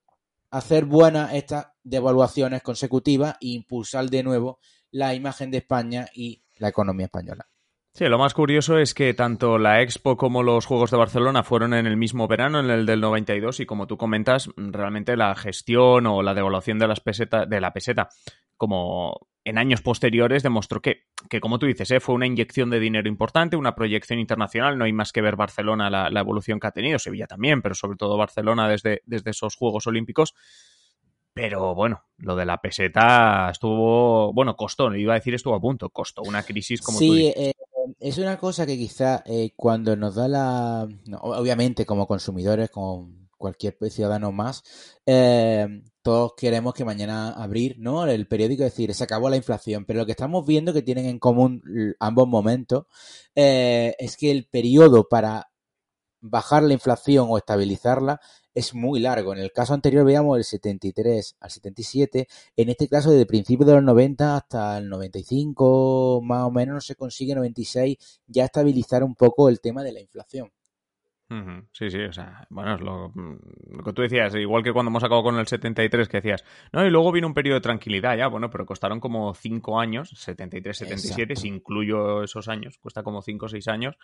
hacer 0.51 0.85
buenas 0.85 1.35
estas 1.35 1.69
devaluaciones 1.83 2.63
consecutivas 2.63 3.37
e 3.41 3.49
impulsar 3.49 4.09
de 4.09 4.23
nuevo 4.23 4.61
la 4.91 5.15
imagen 5.15 5.51
de 5.51 5.59
España 5.59 6.09
y 6.15 6.43
la 6.57 6.69
economía 6.69 7.07
española. 7.07 7.47
Sí, 7.95 8.05
lo 8.05 8.19
más 8.19 8.33
curioso 8.33 8.79
es 8.79 8.95
que 8.95 9.13
tanto 9.13 9.59
la 9.59 9.83
Expo 9.83 10.17
como 10.17 10.45
los 10.45 10.67
Juegos 10.67 10.93
de 10.93 10.97
Barcelona 10.97 11.43
fueron 11.43 11.75
en 11.75 11.87
el 11.87 11.97
mismo 11.97 12.29
verano, 12.29 12.61
en 12.61 12.71
el 12.71 12.87
del 12.87 13.01
92, 13.01 13.61
y 13.61 13.67
como 13.67 13.89
tú 13.89 13.97
comentas, 13.97 14.49
realmente 14.57 15.17
la 15.17 15.35
gestión 15.35 16.07
o 16.07 16.23
la 16.23 16.33
devaluación 16.33 16.79
de, 16.79 16.87
las 16.87 17.01
pesetas, 17.01 17.49
de 17.49 17.61
la 17.61 17.73
peseta 17.73 18.09
como 18.57 19.28
en 19.45 19.59
años 19.59 19.81
posteriores 19.81 20.43
demostró 20.43 20.83
que, 20.83 21.05
que 21.31 21.41
como 21.41 21.59
tú 21.59 21.67
dices, 21.67 21.91
¿eh? 21.91 22.01
fue 22.01 22.15
una 22.15 22.27
inyección 22.27 22.71
de 22.71 22.81
dinero 22.81 23.09
importante, 23.09 23.57
una 23.57 23.75
proyección 23.75 24.19
internacional. 24.19 24.77
No 24.77 24.85
hay 24.85 24.93
más 24.93 25.13
que 25.13 25.23
ver 25.23 25.37
Barcelona, 25.37 25.91
la, 25.91 26.21
evolución 26.21 26.61
que 26.61 26.67
ha 26.67 26.73
tenido, 26.73 26.99
Sevilla 26.99 27.27
también, 27.27 27.63
pero 27.63 27.75
sobre 27.75 27.97
todo 27.97 28.17
Barcelona 28.17 28.69
desde, 28.69 29.03
desde 29.07 29.31
esos 29.31 29.57
Juegos 29.57 29.87
Olímpicos. 29.87 30.35
Pero 31.33 31.75
bueno, 31.75 32.05
lo 32.17 32.35
de 32.35 32.45
la 32.45 32.61
peseta 32.61 33.49
estuvo, 33.51 34.33
bueno, 34.33 34.57
costó, 34.57 34.95
iba 34.95 35.15
a 35.15 35.19
decir 35.19 35.35
estuvo 35.35 35.55
a 35.55 35.61
punto, 35.61 35.89
costó 35.91 36.23
una 36.23 36.43
crisis 36.43 36.83
como 36.83 36.99
sí, 36.99 37.33
tú 37.33 37.41
eh, 37.41 37.53
es 38.01 38.19
una 38.19 38.39
cosa 38.39 38.67
que 38.67 38.77
quizá 38.77 39.23
eh, 39.25 39.53
cuando 39.55 39.95
nos 39.97 40.17
da 40.17 40.27
la, 40.27 40.89
obviamente 41.21 41.87
como 41.87 42.07
consumidores, 42.07 42.71
como 42.71 43.28
cualquier 43.39 43.77
ciudadano 43.91 44.33
más, 44.33 44.63
eh, 45.07 45.67
todos 46.03 46.33
queremos 46.37 46.75
que 46.75 46.85
mañana 46.85 47.31
abrir 47.31 47.77
¿no? 47.79 48.07
el 48.07 48.27
periódico 48.29 48.63
y 48.63 48.65
decir, 48.65 48.93
se 48.95 49.05
acabó 49.05 49.31
la 49.31 49.37
inflación, 49.37 49.85
pero 49.87 50.01
lo 50.01 50.07
que 50.07 50.13
estamos 50.13 50.47
viendo 50.47 50.73
que 50.73 50.83
tienen 50.83 51.07
en 51.07 51.19
común 51.19 51.63
ambos 52.01 52.29
momentos 52.29 52.87
eh, 53.35 53.95
es 53.99 54.17
que 54.17 54.31
el 54.31 54.47
periodo 54.49 55.09
para 55.09 55.51
bajar 56.21 56.63
la 56.63 56.75
inflación 56.75 57.29
o 57.31 57.39
estabilizarla 57.39 58.21
es 58.55 58.75
muy 58.75 59.01
largo. 59.01 59.33
En 59.33 59.39
el 59.39 59.53
caso 59.53 59.75
anterior 59.75 60.05
veíamos 60.05 60.37
el 60.37 60.45
73 60.45 61.37
al 61.41 61.51
77, 61.51 62.29
en 62.57 62.69
este 62.69 62.89
caso 62.89 63.11
desde 63.11 63.27
principios 63.27 63.69
de 63.69 63.75
los 63.75 63.85
90 63.85 64.37
hasta 64.37 64.79
el 64.79 64.89
95 64.89 66.21
más 66.25 66.45
o 66.45 66.51
menos 66.51 66.75
no 66.75 66.81
se 66.81 66.97
consigue 66.97 67.35
96 67.35 67.97
ya 68.27 68.45
estabilizar 68.47 69.05
un 69.05 69.15
poco 69.15 69.49
el 69.49 69.61
tema 69.61 69.83
de 69.83 69.93
la 69.93 70.01
inflación. 70.01 70.51
Sí, 71.73 71.91
sí, 71.91 72.01
o 72.01 72.13
sea, 72.13 72.47
bueno, 72.49 72.75
es 72.75 72.81
lo, 72.81 73.11
mm, 73.11 73.39
lo, 73.77 73.85
que 73.85 73.93
tú 73.93 74.01
decías, 74.01 74.35
igual 74.35 74.63
que 74.63 74.73
cuando 74.73 74.89
hemos 74.89 75.05
acabado 75.05 75.25
con 75.25 75.39
el 75.39 75.47
73, 75.47 76.09
que 76.09 76.17
decías, 76.19 76.43
no, 76.73 76.87
y 76.87 76.91
luego 76.91 77.13
vino 77.13 77.27
un 77.27 77.35
periodo 77.35 77.57
de 77.57 77.61
tranquilidad, 77.61 78.17
ya, 78.17 78.29
bueno, 78.29 78.49
pero 78.49 78.65
costaron 78.65 78.99
como 78.99 79.35
5 79.35 79.79
años, 79.79 80.11
73, 80.17 80.77
77, 80.77 81.37
si 81.37 81.49
incluyo 81.49 82.23
esos 82.23 82.49
años, 82.49 82.79
cuesta 82.79 83.03
como 83.03 83.21
5 83.21 83.45
o 83.45 83.49
6 83.49 83.69
años. 83.69 83.99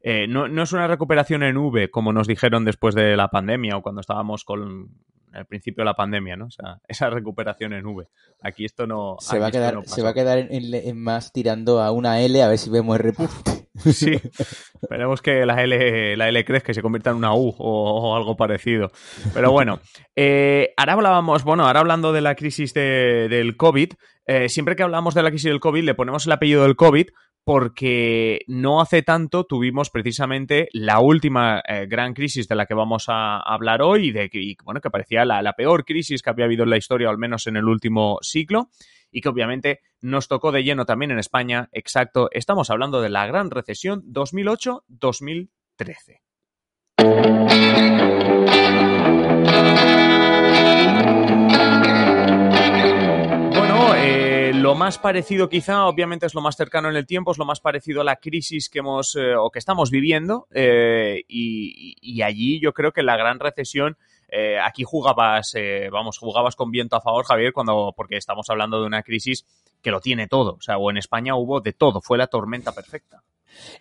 Eh, 0.00 0.26
no, 0.26 0.48
no, 0.48 0.62
es 0.62 0.72
una 0.72 0.86
recuperación 0.86 1.42
en 1.42 1.56
V, 1.56 1.90
como 1.90 2.12
nos 2.12 2.26
dijeron 2.26 2.64
después 2.64 2.94
de 2.94 3.16
la 3.16 3.28
pandemia 3.28 3.76
o 3.76 3.82
cuando 3.82 4.00
estábamos 4.00 4.44
con 4.44 4.90
el 5.34 5.46
principio 5.46 5.82
de 5.82 5.86
la 5.86 5.94
pandemia, 5.94 6.36
¿no? 6.36 6.46
O 6.46 6.50
sea, 6.50 6.80
esa 6.88 7.10
recuperación 7.10 7.72
en 7.72 7.86
V. 7.86 8.06
Aquí 8.40 8.64
esto 8.64 8.86
no. 8.86 9.16
Se 9.20 9.38
va 9.38 9.48
a 9.48 9.50
quedar, 9.50 9.82
se 9.86 10.02
va 10.02 10.10
a 10.10 10.14
quedar 10.14 10.38
en, 10.38 10.98
más 10.98 11.32
tirando 11.32 11.80
a 11.80 11.90
una 11.90 12.20
L 12.20 12.42
a 12.42 12.48
ver 12.48 12.58
si 12.58 12.70
vemos 12.70 12.96
el 12.96 13.02
repunte. 13.02 13.34
Sí, 13.92 14.12
esperemos 14.80 15.20
que 15.20 15.44
la 15.44 15.62
L, 15.62 16.16
la 16.16 16.28
L 16.28 16.44
crezca 16.44 16.72
y 16.72 16.74
se 16.74 16.82
convierta 16.82 17.10
en 17.10 17.16
una 17.16 17.34
U 17.34 17.54
o, 17.58 18.16
algo 18.16 18.36
parecido. 18.36 18.90
Pero 19.32 19.50
bueno, 19.50 19.80
eh, 20.14 20.72
ahora 20.76 20.92
hablábamos, 20.92 21.44
bueno, 21.44 21.66
ahora 21.66 21.80
hablando 21.80 22.12
de 22.12 22.20
la 22.20 22.34
crisis 22.34 22.72
del 22.72 23.56
COVID, 23.56 23.92
eh, 24.26 24.48
siempre 24.48 24.76
que 24.76 24.84
hablamos 24.84 25.14
de 25.14 25.22
la 25.22 25.30
crisis 25.30 25.50
del 25.50 25.60
COVID 25.60 25.82
le 25.82 25.94
ponemos 25.94 26.26
el 26.26 26.32
apellido 26.32 26.62
del 26.62 26.76
COVID 26.76 27.08
porque 27.44 28.40
no 28.46 28.80
hace 28.80 29.02
tanto 29.02 29.44
tuvimos 29.44 29.90
precisamente 29.90 30.68
la 30.72 31.00
última 31.00 31.60
eh, 31.68 31.86
gran 31.86 32.14
crisis 32.14 32.48
de 32.48 32.54
la 32.54 32.64
que 32.64 32.72
vamos 32.72 33.04
a 33.08 33.38
hablar 33.38 33.82
hoy 33.82 34.08
y 34.08 34.12
de 34.12 34.30
que, 34.30 34.54
bueno, 34.64 34.80
que 34.80 34.88
parecía 34.88 35.26
la, 35.26 35.42
la 35.42 35.52
peor 35.52 35.84
crisis 35.84 36.22
que 36.22 36.30
había 36.30 36.46
habido 36.46 36.64
en 36.64 36.70
la 36.70 36.78
historia, 36.78 37.08
o 37.08 37.10
al 37.10 37.18
menos 37.18 37.46
en 37.46 37.56
el 37.56 37.64
último 37.64 38.16
siglo 38.22 38.70
y 39.14 39.20
que 39.20 39.28
obviamente 39.28 39.80
nos 40.02 40.26
tocó 40.26 40.50
de 40.50 40.64
lleno 40.64 40.86
también 40.86 41.12
en 41.12 41.20
España. 41.20 41.68
Exacto, 41.70 42.28
estamos 42.32 42.68
hablando 42.68 43.00
de 43.00 43.10
la 43.10 43.26
gran 43.26 43.52
recesión 43.52 44.02
2008-2013. 44.12 46.18
Bueno, 53.56 53.94
eh, 53.94 54.50
lo 54.52 54.74
más 54.74 54.98
parecido 54.98 55.48
quizá, 55.48 55.86
obviamente 55.86 56.26
es 56.26 56.34
lo 56.34 56.40
más 56.40 56.56
cercano 56.56 56.88
en 56.88 56.96
el 56.96 57.06
tiempo, 57.06 57.30
es 57.30 57.38
lo 57.38 57.44
más 57.44 57.60
parecido 57.60 58.00
a 58.00 58.04
la 58.04 58.16
crisis 58.16 58.68
que 58.68 58.80
hemos 58.80 59.14
eh, 59.14 59.36
o 59.36 59.52
que 59.52 59.60
estamos 59.60 59.92
viviendo 59.92 60.48
eh, 60.50 61.22
y, 61.28 62.20
allí 62.22 62.58
yo 62.60 62.72
creo 62.72 62.90
que 62.92 63.04
la 63.04 63.16
gran 63.16 63.38
recesión 63.38 63.96
eh, 64.28 64.58
aquí 64.60 64.84
jugabas, 64.84 65.52
eh, 65.54 65.88
vamos, 65.90 66.18
jugabas 66.18 66.56
con 66.56 66.70
viento 66.70 66.96
a 66.96 67.00
favor, 67.00 67.24
Javier, 67.24 67.52
cuando, 67.52 67.92
porque 67.96 68.16
estamos 68.16 68.48
hablando 68.50 68.80
de 68.80 68.86
una 68.86 69.02
crisis 69.02 69.44
que 69.82 69.90
lo 69.90 70.00
tiene 70.00 70.26
todo. 70.28 70.54
O 70.54 70.60
sea, 70.60 70.78
o 70.78 70.90
en 70.90 70.96
España 70.96 71.36
hubo 71.36 71.60
de 71.60 71.72
todo, 71.72 72.00
fue 72.00 72.18
la 72.18 72.26
tormenta 72.26 72.72
perfecta. 72.72 73.22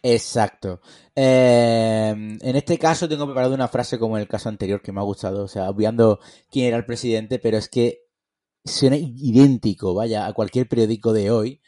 Exacto. 0.01 0.81
Eh, 1.15 2.09
en 2.09 2.55
este 2.55 2.77
caso 2.77 3.09
tengo 3.09 3.25
preparado 3.25 3.53
una 3.53 3.67
frase 3.67 3.97
como 3.97 4.17
en 4.17 4.21
el 4.21 4.27
caso 4.27 4.50
anterior 4.50 4.81
que 4.81 4.91
me 4.91 5.00
ha 5.00 5.03
gustado, 5.03 5.43
o 5.43 5.47
sea, 5.47 5.69
obviando 5.69 6.19
quién 6.51 6.67
era 6.67 6.77
el 6.77 6.85
presidente, 6.85 7.39
pero 7.39 7.57
es 7.57 7.69
que 7.69 8.03
suena 8.63 8.97
idéntico, 8.97 9.93
vaya, 9.93 10.25
a 10.27 10.33
cualquier 10.33 10.67
periódico 10.67 11.13
de 11.13 11.31
hoy. 11.31 11.62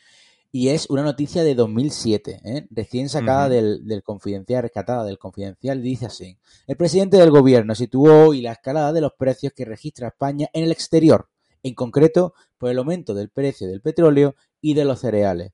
Y 0.57 0.69
es 0.69 0.89
una 0.89 1.03
noticia 1.03 1.43
de 1.43 1.53
2007, 1.53 2.39
¿eh? 2.45 2.65
recién 2.69 3.09
sacada 3.09 3.49
del, 3.49 3.85
del, 3.85 4.03
confidencial, 4.03 4.61
rescatada 4.61 5.03
del 5.03 5.17
confidencial, 5.17 5.81
dice 5.81 6.05
así. 6.05 6.37
El 6.65 6.77
presidente 6.77 7.17
del 7.17 7.29
gobierno 7.29 7.75
situó 7.75 8.27
hoy 8.27 8.41
la 8.41 8.53
escalada 8.53 8.93
de 8.93 9.01
los 9.01 9.11
precios 9.15 9.51
que 9.51 9.65
registra 9.65 10.07
España 10.07 10.47
en 10.53 10.63
el 10.63 10.71
exterior, 10.71 11.27
en 11.61 11.73
concreto 11.73 12.35
por 12.57 12.71
el 12.71 12.77
aumento 12.77 13.13
del 13.13 13.29
precio 13.31 13.67
del 13.67 13.81
petróleo 13.81 14.35
y 14.61 14.75
de 14.75 14.85
los 14.85 15.01
cereales. 15.01 15.51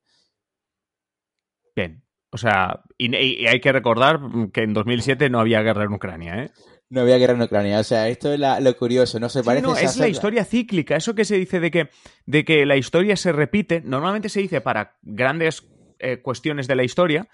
Bien, 1.75 2.03
o 2.29 2.37
sea, 2.37 2.83
y, 2.95 3.47
hay 3.47 3.59
que 3.59 3.71
recordar 3.71 4.19
que 4.53 4.61
en 4.61 4.75
2007 4.75 5.31
no 5.31 5.39
había 5.39 5.63
guerra 5.63 5.85
en 5.85 5.93
Ucrania, 5.93 6.43
¿eh? 6.43 6.51
No 6.91 7.01
había 7.01 7.17
guerra 7.17 7.35
en 7.35 7.41
Ucrania. 7.41 7.79
O 7.79 7.83
sea, 7.85 8.09
esto 8.09 8.33
es 8.33 8.39
lo 8.39 8.77
curioso, 8.77 9.17
¿no? 9.17 9.29
Se 9.29 9.43
parece. 9.43 9.65
no, 9.65 9.77
es 9.77 9.95
la 9.95 10.09
historia 10.09 10.43
cíclica. 10.43 10.97
Eso 10.97 11.15
que 11.15 11.23
se 11.23 11.37
dice 11.37 11.61
de 11.61 11.71
que, 11.71 11.89
de 12.25 12.43
que 12.43 12.65
la 12.65 12.75
historia 12.75 13.15
se 13.15 13.31
repite, 13.31 13.81
normalmente 13.81 14.27
se 14.27 14.41
dice 14.41 14.59
para 14.59 14.97
grandes 15.01 15.65
eh, 15.99 16.21
cuestiones 16.21 16.67
de 16.67 16.75
la 16.75 16.83
historia, 16.83 17.29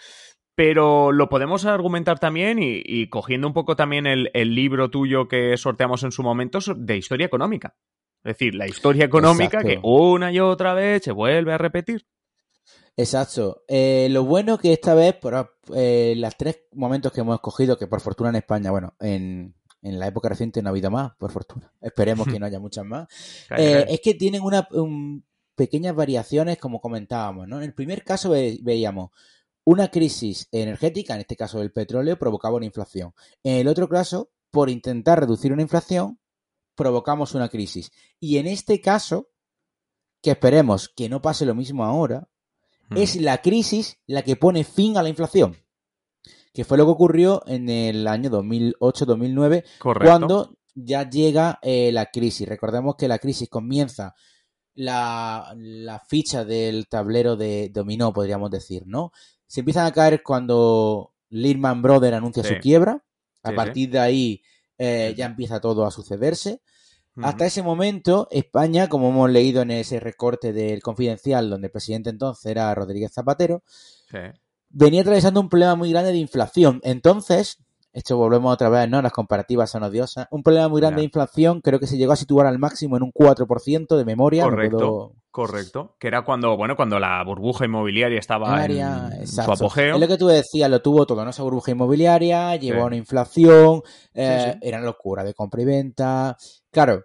pero 0.53 1.11
lo 1.11 1.27
podemos 1.27 1.65
argumentar 1.65 2.19
también 2.19 2.59
y, 2.61 3.07
cogiendo 3.09 3.47
un 3.47 3.53
poco 3.53 3.75
también 3.75 4.05
el, 4.05 4.55
libro 4.55 4.91
tuyo 4.91 5.27
que 5.27 5.57
sorteamos 5.57 6.03
en 6.03 6.11
su 6.11 6.21
momento 6.21 6.59
de 6.75 6.97
historia 6.97 7.25
económica. 7.25 7.75
Es 8.23 8.37
decir, 8.37 8.53
la 8.53 8.67
historia 8.67 9.05
económica 9.05 9.63
que 9.63 9.79
una 9.81 10.31
y 10.31 10.39
otra 10.39 10.75
vez 10.75 11.03
se 11.03 11.11
vuelve 11.11 11.53
a 11.53 11.57
repetir. 11.57 12.05
Exacto. 12.97 13.63
Eh, 13.67 14.07
lo 14.09 14.23
bueno 14.23 14.57
que 14.57 14.73
esta 14.73 14.95
vez, 14.95 15.15
por 15.15 15.55
eh, 15.75 16.15
los 16.17 16.35
tres 16.35 16.63
momentos 16.73 17.11
que 17.11 17.21
hemos 17.21 17.35
escogido, 17.35 17.77
que 17.77 17.85
por 17.85 18.01
fortuna 18.01 18.29
en 18.29 18.37
España, 18.37 18.71
bueno, 18.71 18.95
en, 18.99 19.53
la 19.81 20.07
época 20.07 20.29
reciente 20.29 20.61
no 20.61 20.69
ha 20.69 20.71
habido 20.71 20.89
más, 20.89 21.15
por 21.15 21.31
fortuna. 21.31 21.71
Esperemos 21.79 22.27
que 22.27 22.39
no 22.39 22.47
haya 22.47 22.59
muchas 22.59 22.83
más. 22.83 23.07
Eh, 23.57 23.85
es 23.87 24.01
que 24.01 24.15
tienen 24.15 24.41
una 24.41 24.67
pequeñas 25.55 25.95
variaciones, 25.95 26.57
como 26.57 26.81
comentábamos, 26.81 27.47
¿no? 27.47 27.57
En 27.57 27.63
el 27.63 27.73
primer 27.73 28.03
caso 28.03 28.29
veíamos 28.29 29.11
una 29.63 29.89
crisis 29.89 30.47
energética, 30.51 31.13
en 31.13 31.21
este 31.21 31.35
caso 31.35 31.59
del 31.59 31.71
petróleo, 31.71 32.17
provocaba 32.17 32.57
una 32.57 32.65
inflación. 32.65 33.13
En 33.43 33.55
el 33.57 33.67
otro 33.67 33.87
caso, 33.87 34.31
por 34.51 34.69
intentar 34.69 35.19
reducir 35.19 35.53
una 35.53 35.61
inflación, 35.61 36.19
provocamos 36.75 37.35
una 37.35 37.49
crisis. 37.49 37.91
Y 38.19 38.37
en 38.37 38.47
este 38.47 38.81
caso, 38.81 39.29
que 40.21 40.31
esperemos 40.31 40.89
que 40.89 41.09
no 41.09 41.21
pase 41.21 41.45
lo 41.45 41.55
mismo 41.55 41.83
ahora, 41.85 42.29
es 42.95 43.15
la 43.15 43.41
crisis 43.41 43.99
la 44.05 44.21
que 44.21 44.35
pone 44.35 44.63
fin 44.63 44.97
a 44.97 45.03
la 45.03 45.09
inflación. 45.09 45.57
Que 46.53 46.63
fue 46.63 46.77
lo 46.77 46.85
que 46.85 46.91
ocurrió 46.91 47.43
en 47.45 47.69
el 47.69 48.07
año 48.07 48.29
2008-2009, 48.29 49.63
cuando 49.79 50.57
ya 50.73 51.09
llega 51.09 51.59
eh, 51.61 51.91
la 51.91 52.07
crisis. 52.07 52.47
Recordemos 52.47 52.95
que 52.95 53.07
la 53.07 53.19
crisis 53.19 53.49
comienza 53.49 54.15
la, 54.73 56.03
ficha 56.07 56.45
del 56.45 56.87
tablero 56.87 57.35
de 57.35 57.69
dominó, 57.69 58.13
podríamos 58.13 58.51
decir, 58.51 58.83
¿no? 58.85 59.11
Se 59.47 59.61
empiezan 59.61 59.85
a 59.85 59.91
caer 59.91 60.21
cuando 60.23 61.13
Lehman 61.29 61.81
Brothers 61.81 62.17
anuncia 62.17 62.43
su 62.43 62.55
quiebra. 62.59 63.03
A 63.43 63.53
partir 63.53 63.89
de 63.91 63.99
ahí 63.99 64.41
eh, 64.77 65.13
ya 65.17 65.25
empieza 65.25 65.59
todo 65.61 65.85
a 65.85 65.91
sucederse. 65.91 66.61
Hasta 67.21 67.45
ese 67.45 67.63
momento, 67.63 68.27
España, 68.31 68.87
como 68.89 69.09
hemos 69.09 69.29
leído 69.29 69.61
en 69.61 69.71
ese 69.71 69.99
recorte 69.99 70.53
del 70.53 70.81
Confidencial, 70.81 71.49
donde 71.49 71.67
el 71.67 71.71
presidente 71.71 72.09
entonces 72.09 72.45
era 72.45 72.73
Rodríguez 72.75 73.13
Zapatero, 73.13 73.63
venía 74.69 75.01
atravesando 75.01 75.39
un 75.39 75.49
problema 75.49 75.75
muy 75.75 75.91
grande 75.91 76.11
de 76.11 76.17
inflación. 76.17 76.79
Entonces, 76.83 77.57
esto 77.93 78.17
volvemos 78.17 78.53
otra 78.53 78.69
vez, 78.69 78.89
¿no? 78.89 79.01
Las 79.01 79.11
comparativas 79.11 79.69
son 79.69 79.83
odiosas. 79.83 80.27
Un 80.31 80.43
problema 80.43 80.67
muy 80.67 80.81
grande 80.81 81.01
de 81.01 81.05
inflación, 81.05 81.61
creo 81.61 81.79
que 81.79 81.87
se 81.87 81.97
llegó 81.97 82.13
a 82.13 82.15
situar 82.15 82.45
al 82.45 82.59
máximo 82.59 82.97
en 82.97 83.03
un 83.03 83.11
4% 83.11 83.97
de 83.97 84.05
memoria. 84.05 84.43
Correcto, 84.43 85.13
correcto. 85.31 85.95
Que 85.99 86.07
era 86.07 86.23
cuando, 86.23 86.55
bueno, 86.57 86.75
cuando 86.75 86.99
la 86.99 87.23
burbuja 87.23 87.65
inmobiliaria 87.65 88.19
estaba 88.19 88.65
en 88.65 89.27
su 89.27 89.41
apogeo. 89.41 89.95
Es 89.95 90.01
lo 90.01 90.07
que 90.07 90.17
tú 90.17 90.27
decías, 90.27 90.69
lo 90.69 90.81
tuvo 90.81 91.05
todo, 91.05 91.23
¿no? 91.23 91.31
Esa 91.31 91.43
burbuja 91.43 91.71
inmobiliaria, 91.71 92.55
llevó 92.55 92.83
a 92.83 92.87
una 92.87 92.97
inflación, 92.97 93.81
eh, 94.13 94.55
era 94.61 94.79
locura 94.81 95.23
de 95.23 95.33
compra 95.33 95.61
y 95.61 95.65
venta. 95.65 96.37
Claro, 96.71 97.03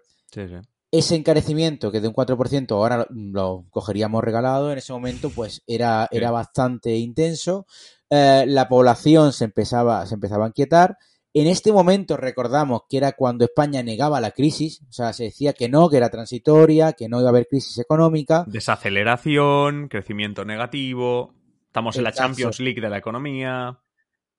ese 0.93 1.15
encarecimiento 1.15 1.91
que 1.91 2.01
de 2.01 2.07
un 2.07 2.13
4% 2.13 2.69
ahora 2.75 3.07
lo 3.09 3.65
cogeríamos 3.71 4.23
regalado, 4.23 4.71
en 4.71 4.77
ese 4.77 4.93
momento 4.93 5.31
pues 5.31 5.63
era, 5.65 6.07
era 6.11 6.29
bastante 6.29 6.95
intenso. 6.97 7.65
Eh, 8.09 8.45
la 8.47 8.67
población 8.67 9.33
se 9.33 9.45
empezaba, 9.45 10.05
se 10.05 10.15
empezaba 10.15 10.45
a 10.45 10.49
inquietar. 10.49 10.97
En 11.33 11.47
este 11.47 11.71
momento 11.71 12.15
recordamos 12.15 12.81
que 12.87 12.97
era 12.97 13.13
cuando 13.13 13.45
España 13.45 13.81
negaba 13.81 14.21
la 14.21 14.31
crisis, 14.31 14.81
o 14.87 14.91
sea, 14.91 15.13
se 15.13 15.23
decía 15.25 15.53
que 15.53 15.67
no, 15.67 15.89
que 15.89 15.97
era 15.97 16.09
transitoria, 16.09 16.93
que 16.93 17.09
no 17.09 17.19
iba 17.19 17.29
a 17.29 17.31
haber 17.31 17.47
crisis 17.47 17.79
económica. 17.79 18.45
Desaceleración, 18.47 19.87
crecimiento 19.87 20.45
negativo, 20.45 21.33
estamos 21.65 21.97
en 21.97 22.03
la 22.03 22.11
Champions 22.11 22.59
League 22.59 22.81
de 22.81 22.89
la 22.89 22.99
economía. 22.99 23.79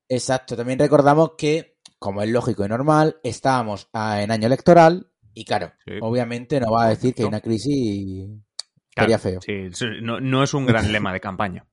Exacto, 0.08 0.56
también 0.56 0.78
recordamos 0.78 1.32
que, 1.36 1.78
como 1.98 2.22
es 2.22 2.28
lógico 2.28 2.64
y 2.64 2.68
normal, 2.68 3.16
estábamos 3.24 3.88
en 3.92 4.30
año 4.30 4.46
electoral, 4.46 5.10
y 5.34 5.44
claro, 5.44 5.72
obviamente 6.00 6.60
no 6.60 6.70
va 6.70 6.84
a 6.84 6.88
decir 6.90 7.12
que 7.12 7.22
hay 7.22 7.28
una 7.28 7.40
crisis 7.40 8.30
sería 8.94 9.18
feo. 9.18 9.40
Sí, 9.40 9.68
no, 10.00 10.42
es 10.42 10.54
un 10.54 10.66
gran 10.66 10.92
lema 10.92 11.12
de 11.12 11.20
campaña. 11.20 11.66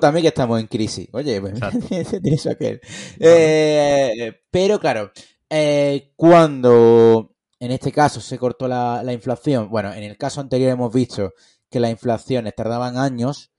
También 0.00 0.22
que 0.22 0.28
estamos 0.28 0.60
en 0.60 0.66
crisis. 0.66 1.08
Oye, 1.12 1.40
pues, 1.40 1.54
tienes 2.22 2.46
aquel. 2.46 2.80
Eh, 3.18 4.42
pero 4.50 4.78
claro, 4.78 5.12
eh, 5.50 6.12
cuando 6.16 7.34
en 7.60 7.72
este 7.72 7.92
caso 7.92 8.20
se 8.20 8.38
cortó 8.38 8.68
la, 8.68 9.12
inflación, 9.12 9.70
bueno, 9.70 9.92
en 9.92 10.04
el 10.04 10.16
caso 10.16 10.40
anterior 10.40 10.70
hemos 10.70 10.92
visto 10.92 11.32
que 11.70 11.80
las 11.80 11.90
inflaciones 11.90 12.54
tardaban 12.54 12.96
años 12.96 13.50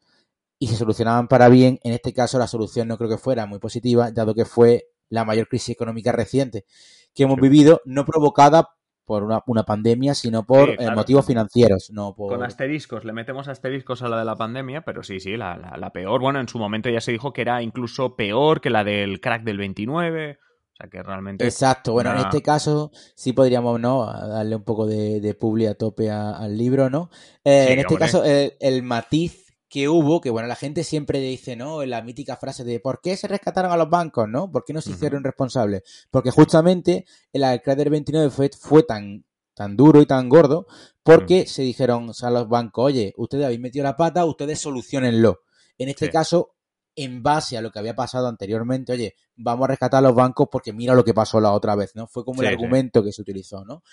y 0.57 0.67
se 0.67 0.75
solucionaban 0.75 1.27
para 1.27 1.49
bien. 1.49 1.79
En 1.83 1.93
este 1.93 2.13
caso 2.13 2.39
la 2.39 2.47
solución 2.47 2.88
no 2.88 2.97
creo 2.97 3.09
que 3.09 3.17
fuera 3.17 3.45
muy 3.45 3.59
positiva, 3.59 4.12
dado 4.12 4.33
que 4.33 4.45
fue 4.45 4.88
la 5.09 5.25
mayor 5.25 5.47
crisis 5.47 5.69
económica 5.69 6.12
reciente 6.12 6.65
que 7.13 7.23
hemos 7.23 7.39
vivido, 7.39 7.81
no 7.85 8.05
provocada 8.05 8.69
por 9.10 9.24
una, 9.24 9.41
una 9.48 9.63
pandemia, 9.63 10.13
sino 10.13 10.45
por 10.45 10.69
eh, 10.69 10.91
motivos 10.93 11.26
financieros. 11.26 11.89
No 11.91 12.13
Con 12.13 12.43
asteriscos, 12.43 13.06
le 13.06 13.12
metemos 13.12 13.48
asteriscos 13.48 14.04
a 14.04 14.08
la 14.08 14.19
de 14.19 14.26
la 14.26 14.36
pandemia, 14.36 14.82
pero 14.82 15.02
sí, 15.02 15.19
sí, 15.19 15.36
la, 15.36 15.58
la, 15.58 15.89
peor. 15.89 16.22
Bueno, 16.22 16.39
en 16.39 16.48
su 16.48 16.60
momento 16.60 16.91
ya 16.91 17.02
se 17.02 17.12
dijo 17.12 17.34
que 17.34 17.41
era 17.41 17.63
incluso 17.63 18.15
peor 18.15 18.62
que 18.62 18.69
la 18.69 18.84
del 18.84 19.19
crack 19.19 19.41
del 19.41 19.58
29. 19.58 20.38
O 20.39 20.76
sea 20.76 20.89
que 20.91 21.02
realmente. 21.02 21.43
Exacto, 21.43 21.93
bueno, 21.93 22.12
en 22.12 22.19
este 22.19 22.43
caso 22.43 22.91
sí 23.15 23.34
podríamos, 23.34 23.80
¿no? 23.80 24.06
Darle 24.06 24.56
un 24.56 24.63
poco 24.63 24.86
de, 24.86 25.19
de 25.22 25.34
publi 25.34 25.65
a 25.65 25.74
tope 25.74 26.12
al 26.12 26.56
libro, 26.56 26.91
¿no? 26.91 27.10
Eh, 27.43 27.69
en 27.72 27.80
este 27.80 27.95
caso, 27.98 28.22
el 28.24 28.84
matiz 28.84 29.48
que 29.69 29.88
hubo, 29.88 30.19
que 30.19 30.32
bueno, 30.32 30.47
la 30.47 30.55
gente 30.55 30.84
siempre 30.84 31.19
dice, 31.19 31.55
¿no? 31.55 31.86
La 31.86 32.01
mítica 32.01 32.36
frase 32.36 32.63
de 32.63 32.79
¿por 32.79 33.01
qué 33.01 33.15
se 33.15 33.27
rescataron 33.27 33.71
a 33.71 33.77
los 33.77 33.89
bancos, 33.89 34.27
no? 34.27 34.51
¿Por 34.51 34.65
qué 34.65 34.73
no 34.73 34.82
se 34.82 34.91
hicieron 34.91 35.23
responsables? 35.23 35.84
Porque 36.10 36.32
justamente 36.32 37.05
el 37.32 37.43
crack 37.62 37.89
29 37.89 38.32
fue, 38.32 38.49
fue 38.49 38.84
tan, 38.84 39.25
tan 39.53 39.77
duro 39.77 40.01
y 40.01 40.08
tan 40.08 40.27
gordo 40.27 40.65
porque 41.03 41.45
se 41.45 41.62
dijeron 41.62 42.12
a 42.19 42.29
los 42.32 42.49
bancos, 42.49 42.86
oye, 42.86 43.13
ustedes 43.17 43.45
habéis 43.45 43.60
metido 43.60 43.84
la 43.84 43.95
pata, 43.95 44.25
ustedes 44.25 44.60
solucionenlo. 44.60 45.41
En 45.77 45.89
este 45.89 46.10
caso, 46.10 46.55
en 46.95 47.21
base 47.21 47.58
a 47.58 47.62
lo 47.62 47.71
que 47.71 47.79
había 47.79 47.95
pasado 47.95 48.27
anteriormente, 48.27 48.91
oye, 48.91 49.15
vamos 49.36 49.65
a 49.65 49.67
rescatar 49.69 49.99
a 49.99 50.08
los 50.08 50.15
bancos 50.15 50.47
porque 50.51 50.73
mira 50.73 50.95
lo 50.95 51.05
que 51.05 51.13
pasó 51.13 51.39
la 51.39 51.51
otra 51.53 51.75
vez, 51.75 51.95
¿no? 51.95 52.08
Fue 52.08 52.25
como 52.25 52.41
el 52.41 52.47
argumento 52.47 53.03
que 53.03 53.12
se 53.12 53.21
utilizó, 53.21 53.63
¿no? 53.63 53.84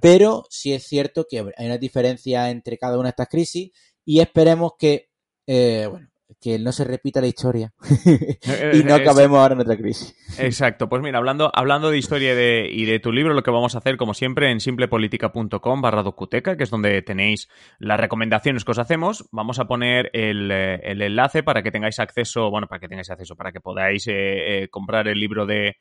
Pero 0.00 0.44
sí 0.48 0.72
es 0.72 0.86
cierto 0.86 1.26
que 1.28 1.40
hay 1.56 1.66
una 1.66 1.78
diferencia 1.78 2.48
entre 2.50 2.78
cada 2.78 2.96
una 2.96 3.08
de 3.08 3.10
estas 3.10 3.28
crisis 3.28 3.72
y 4.04 4.20
esperemos 4.20 4.72
que 4.78 5.10
eh, 5.46 5.86
bueno, 5.90 6.08
que 6.40 6.58
no 6.58 6.72
se 6.72 6.84
repita 6.84 7.20
la 7.20 7.28
historia 7.28 7.72
y 8.72 8.82
no 8.84 8.94
acabemos 8.94 9.38
ahora 9.38 9.54
en 9.54 9.60
otra 9.60 9.76
crisis. 9.76 10.14
Exacto, 10.38 10.88
pues 10.88 11.02
mira, 11.02 11.18
hablando, 11.18 11.50
hablando 11.54 11.90
de 11.90 11.98
historia 11.98 12.32
y 12.68 12.84
de, 12.84 13.00
tu 13.00 13.12
libro, 13.12 13.34
lo 13.34 13.42
que 13.42 13.50
vamos 13.50 13.74
a 13.74 13.78
hacer, 13.78 13.96
como 13.96 14.14
siempre, 14.14 14.50
en 14.50 14.60
simplepolitica.com 14.60 15.80
barra 15.80 16.02
docuteca, 16.02 16.56
que 16.56 16.64
es 16.64 16.70
donde 16.70 17.00
tenéis 17.02 17.48
las 17.78 18.00
recomendaciones 18.00 18.64
que 18.64 18.72
os 18.72 18.78
hacemos, 18.78 19.28
vamos 19.30 19.58
a 19.58 19.66
poner 19.66 20.10
el, 20.12 20.50
eh, 20.50 20.80
enlace 20.84 21.42
para 21.42 21.62
que 21.62 21.70
tengáis 21.70 21.98
acceso, 22.00 22.50
bueno, 22.50 22.66
para 22.66 22.80
que 22.80 22.88
tengáis 22.88 23.10
acceso, 23.10 23.36
para 23.36 23.52
que 23.52 23.60
podáis 23.60 24.06
eh, 24.08 24.68
comprar 24.70 25.08
el 25.08 25.20
libro 25.20 25.46
de, 25.46 25.76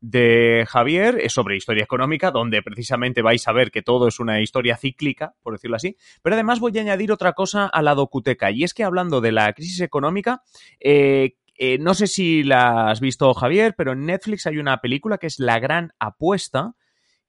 de 0.00 0.64
Javier 0.68 1.18
es 1.20 1.32
sobre 1.32 1.56
historia 1.56 1.82
económica, 1.82 2.30
donde 2.30 2.62
precisamente 2.62 3.22
vais 3.22 3.46
a 3.48 3.52
ver 3.52 3.70
que 3.70 3.82
todo 3.82 4.08
es 4.08 4.20
una 4.20 4.40
historia 4.40 4.76
cíclica, 4.76 5.34
por 5.42 5.54
decirlo 5.54 5.76
así. 5.76 5.96
Pero 6.22 6.34
además 6.34 6.60
voy 6.60 6.76
a 6.78 6.82
añadir 6.82 7.10
otra 7.12 7.32
cosa 7.32 7.66
a 7.66 7.82
la 7.82 7.94
docuteca, 7.94 8.50
y 8.50 8.64
es 8.64 8.74
que 8.74 8.84
hablando 8.84 9.20
de 9.20 9.32
la 9.32 9.52
crisis 9.52 9.80
económica, 9.80 10.42
eh, 10.80 11.36
eh, 11.56 11.78
no 11.78 11.94
sé 11.94 12.06
si 12.06 12.44
la 12.44 12.90
has 12.90 13.00
visto, 13.00 13.34
Javier, 13.34 13.74
pero 13.76 13.92
en 13.92 14.06
Netflix 14.06 14.46
hay 14.46 14.58
una 14.58 14.80
película 14.80 15.18
que 15.18 15.26
es 15.26 15.40
La 15.40 15.58
Gran 15.58 15.92
Apuesta, 15.98 16.74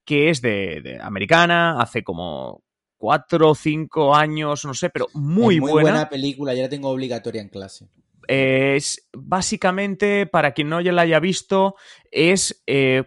que 0.06 0.30
es 0.30 0.42
de, 0.42 1.00
americana, 1.02 1.82
hace 1.82 2.04
como 2.04 2.64
cuatro 2.98 3.52
o 3.52 3.56
cinco 3.56 4.14
años, 4.14 4.66
no 4.66 4.74
sé, 4.74 4.90
pero 4.90 5.08
muy, 5.14 5.60
muy 5.60 5.72
buena. 5.72 5.92
buena 5.92 6.10
película, 6.10 6.54
ya 6.54 6.64
la 6.64 6.70
tengo 6.70 6.90
obligatoria 6.90 7.42
en 7.42 7.50
clase 7.50 7.90
es 8.30 9.10
básicamente, 9.12 10.28
para 10.28 10.52
quien 10.54 10.70
no 10.70 10.80
ya 10.82 10.92
la 10.92 11.02
haya 11.02 11.20
visto, 11.20 11.76
es... 12.12 12.64
Eh, 12.68 13.04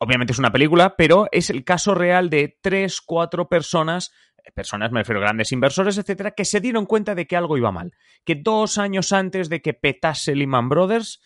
obviamente 0.00 0.32
es 0.32 0.38
una 0.38 0.50
película, 0.50 0.96
pero 0.96 1.28
es 1.30 1.50
el 1.50 1.62
caso 1.62 1.94
real 1.94 2.30
de 2.30 2.58
tres, 2.60 3.00
cuatro 3.00 3.48
personas 3.48 4.12
personas, 4.52 4.92
me 4.92 5.00
refiero 5.00 5.20
grandes 5.20 5.52
inversores, 5.52 5.96
etcétera, 5.96 6.32
que 6.32 6.44
se 6.44 6.60
dieron 6.60 6.84
cuenta 6.86 7.14
de 7.14 7.26
que 7.26 7.36
algo 7.36 7.56
iba 7.56 7.72
mal. 7.72 7.92
Que 8.24 8.34
dos 8.34 8.78
años 8.78 9.12
antes 9.12 9.48
de 9.48 9.62
que 9.62 9.72
petase 9.72 10.34
Lehman 10.34 10.68
Brothers, 10.68 11.20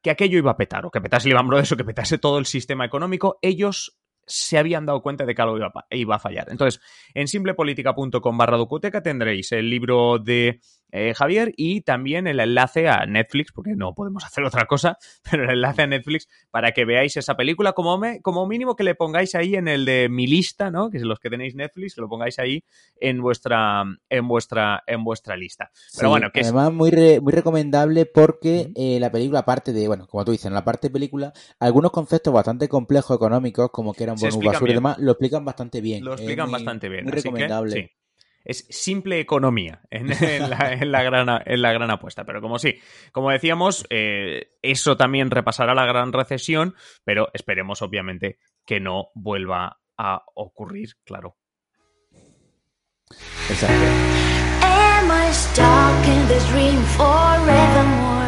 que 0.00 0.10
aquello 0.10 0.38
iba 0.38 0.52
a 0.52 0.56
petar, 0.56 0.86
o 0.86 0.90
que 0.90 1.00
petase 1.00 1.28
Lehman 1.28 1.48
Brothers, 1.48 1.72
o 1.72 1.76
que 1.76 1.84
petase 1.84 2.18
todo 2.18 2.38
el 2.38 2.46
sistema 2.46 2.84
económico, 2.84 3.38
ellos 3.42 3.98
se 4.26 4.58
habían 4.58 4.86
dado 4.86 5.02
cuenta 5.02 5.26
de 5.26 5.34
que 5.34 5.42
algo 5.42 5.56
iba 5.56 5.72
a, 5.74 5.86
iba 5.90 6.16
a 6.16 6.18
fallar. 6.18 6.48
Entonces, 6.50 6.80
en 7.14 7.26
simplepolitica.com 7.26 8.38
barra 8.38 8.56
docuteca 8.56 9.02
tendréis 9.02 9.50
el 9.52 9.68
libro 9.68 10.18
de 10.18 10.60
eh, 10.92 11.14
Javier 11.14 11.52
y 11.56 11.80
también 11.80 12.26
el 12.26 12.38
enlace 12.38 12.88
a 12.88 13.06
Netflix, 13.06 13.50
porque 13.50 13.74
no 13.74 13.94
podemos 13.94 14.24
hacer 14.24 14.44
otra 14.44 14.66
cosa, 14.66 14.98
pero 15.30 15.44
el 15.44 15.50
enlace 15.50 15.82
a 15.82 15.86
Netflix 15.86 16.28
para 16.50 16.72
que 16.72 16.84
veáis 16.84 17.16
esa 17.16 17.34
película, 17.34 17.72
como, 17.72 17.98
me, 17.98 18.20
como 18.20 18.46
mínimo 18.46 18.76
que 18.76 18.84
le 18.84 18.94
pongáis 18.94 19.34
ahí 19.34 19.56
en 19.56 19.68
el 19.68 19.86
de 19.86 20.08
mi 20.10 20.26
lista, 20.26 20.70
¿no? 20.70 20.90
Que 20.90 20.98
es 20.98 21.02
los 21.02 21.18
que 21.18 21.30
tenéis 21.30 21.54
Netflix, 21.54 21.94
que 21.94 22.02
lo 22.02 22.08
pongáis 22.08 22.38
ahí 22.38 22.62
en 23.00 23.22
vuestra, 23.22 23.84
en 24.10 24.28
vuestra, 24.28 24.84
en 24.86 25.02
vuestra 25.02 25.34
lista. 25.36 25.70
Pero 25.96 26.10
bueno, 26.10 26.30
que 26.30 26.40
además 26.40 26.68
es... 26.68 26.74
muy, 26.74 26.90
muy 27.20 27.32
recomendable 27.32 28.04
porque 28.06 28.70
eh, 28.74 29.00
la 29.00 29.10
película, 29.10 29.40
aparte 29.40 29.72
de, 29.72 29.88
bueno, 29.88 30.06
como 30.06 30.24
tú 30.24 30.32
dices, 30.32 30.46
en 30.46 30.54
la 30.54 30.64
parte 30.64 30.88
de 30.88 30.92
película, 30.92 31.32
algunos 31.58 31.90
conceptos 31.90 32.34
bastante 32.34 32.68
complejos 32.68 33.16
económicos, 33.16 33.70
como 33.70 33.94
que 33.94 34.04
eran 34.04 34.16
bonus 34.16 34.44
basura 34.44 34.70
y 34.70 34.74
demás, 34.74 34.98
lo 34.98 35.12
explican 35.12 35.44
bastante 35.44 35.80
bien. 35.80 36.04
Lo 36.04 36.12
explican 36.12 36.50
bastante 36.50 36.88
bien. 36.90 37.04
Muy 37.04 37.12
recomendable. 37.12 37.74
Que, 37.74 37.82
sí 37.82 38.01
es 38.44 38.66
simple 38.70 39.20
economía 39.20 39.82
en, 39.90 40.12
en, 40.12 40.50
la, 40.50 40.72
en, 40.72 40.92
la, 40.92 41.02
gran, 41.02 41.42
en 41.44 41.62
la 41.62 41.72
gran 41.72 41.90
apuesta. 41.90 42.24
Pero 42.24 42.40
como 42.40 42.58
sí, 42.58 42.80
como 43.12 43.30
decíamos, 43.30 43.86
eh, 43.90 44.52
eso 44.62 44.96
también 44.96 45.30
repasará 45.30 45.74
la 45.74 45.86
gran 45.86 46.12
recesión, 46.12 46.74
pero 47.04 47.28
esperemos 47.34 47.82
obviamente 47.82 48.38
que 48.66 48.80
no 48.80 49.08
vuelva 49.14 49.80
a 49.96 50.22
ocurrir, 50.34 50.90
claro. 51.04 51.36
Exacto. 53.50 54.32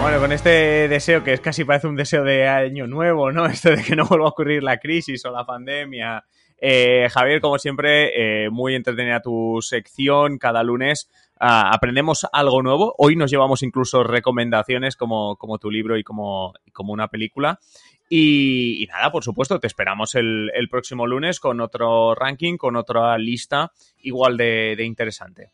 Bueno, 0.03 0.21
con 0.21 0.33
este 0.33 0.89
deseo 0.89 1.25
que 1.25 1.33
es 1.33 1.41
casi 1.41 1.65
parece 1.65 1.87
un 1.87 1.97
deseo 1.97 2.25
de 2.25 2.47
año 2.47 2.87
nuevo, 2.87 3.33
¿no? 3.33 3.47
Esto 3.47 3.71
de 3.71 3.83
que 3.83 3.97
no 3.97 4.07
vuelva 4.07 4.27
a 4.27 4.31
ocurrir 4.31 4.63
la 4.63 4.79
crisis 4.79 5.25
o 5.25 5.31
la 5.31 5.45
pandemia 5.45 6.25
eh, 6.67 7.11
Javier, 7.11 7.43
como 7.43 7.59
siempre, 7.59 8.45
eh, 8.47 8.49
muy 8.49 8.75
entretenida 8.75 9.21
tu 9.21 9.59
sección 9.61 10.39
cada 10.39 10.63
lunes. 10.63 11.11
Uh, 11.35 11.69
aprendemos 11.73 12.27
algo 12.33 12.63
nuevo. 12.63 12.95
Hoy 12.97 13.17
nos 13.17 13.31
llevamos 13.31 13.63
incluso 13.63 14.03
recomendaciones 14.03 14.97
como, 14.97 15.37
como 15.37 15.59
tu 15.59 15.71
libro 15.71 15.99
y 15.99 16.03
como, 16.03 16.55
como 16.73 16.95
una 16.95 17.09
película. 17.09 17.61
Y, 18.09 18.83
y, 18.83 18.87
nada, 18.87 19.13
por 19.13 19.23
supuesto, 19.23 19.61
te 19.61 19.67
esperamos 19.67 20.15
el, 20.15 20.51
el, 20.55 20.71
próximo 20.71 21.07
lunes 21.07 21.39
con 21.39 21.61
otro 21.61 22.15
ranking, 22.15 22.57
con 22.57 22.77
otra 22.77 23.19
lista 23.19 23.71
igual 23.99 24.39
de, 24.39 24.75
de 24.75 24.85
interesante. 24.85 25.51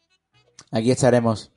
Aquí 0.70 0.92
estaremos. 0.92 1.51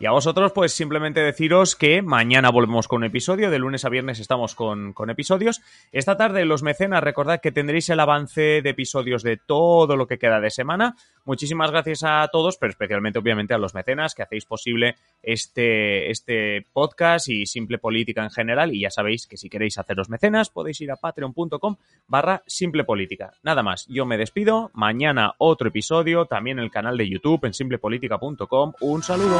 Y 0.00 0.06
a 0.06 0.12
vosotros, 0.12 0.52
pues 0.52 0.72
simplemente 0.72 1.20
deciros 1.20 1.74
que 1.74 2.02
mañana 2.02 2.50
volvemos 2.50 2.86
con 2.86 2.98
un 2.98 3.04
episodio, 3.04 3.50
de 3.50 3.58
lunes 3.58 3.84
a 3.84 3.88
viernes 3.88 4.20
estamos 4.20 4.54
con, 4.54 4.92
con, 4.92 5.10
episodios. 5.10 5.60
Esta 5.90 6.16
tarde, 6.16 6.44
los 6.44 6.62
mecenas, 6.62 7.02
recordad 7.02 7.40
que 7.40 7.50
tendréis 7.50 7.88
el 7.88 7.98
avance 7.98 8.62
de 8.62 8.70
episodios 8.70 9.24
de 9.24 9.38
todo 9.38 9.96
lo 9.96 10.06
que 10.06 10.18
queda 10.18 10.38
de 10.38 10.50
semana. 10.50 10.94
Muchísimas 11.28 11.70
gracias 11.70 12.04
a 12.04 12.26
todos, 12.32 12.56
pero 12.56 12.70
especialmente, 12.70 13.18
obviamente, 13.18 13.52
a 13.52 13.58
los 13.58 13.74
mecenas 13.74 14.14
que 14.14 14.22
hacéis 14.22 14.46
posible 14.46 14.96
este, 15.22 16.10
este 16.10 16.64
podcast 16.72 17.28
y 17.28 17.44
Simple 17.44 17.76
Política 17.76 18.24
en 18.24 18.30
general. 18.30 18.74
Y 18.74 18.80
ya 18.80 18.90
sabéis 18.90 19.26
que 19.26 19.36
si 19.36 19.50
queréis 19.50 19.76
haceros 19.76 20.08
mecenas, 20.08 20.48
podéis 20.48 20.80
ir 20.80 20.90
a 20.90 20.96
patreon.com 20.96 21.76
barra 22.06 22.42
Simple 22.46 22.84
Política. 22.84 23.34
Nada 23.42 23.62
más, 23.62 23.84
yo 23.88 24.06
me 24.06 24.16
despido. 24.16 24.70
Mañana 24.72 25.34
otro 25.36 25.68
episodio, 25.68 26.24
también 26.24 26.58
el 26.58 26.70
canal 26.70 26.96
de 26.96 27.10
YouTube 27.10 27.44
en 27.44 27.52
simplepolitica.com. 27.52 28.72
Un 28.80 29.02
saludo. 29.02 29.38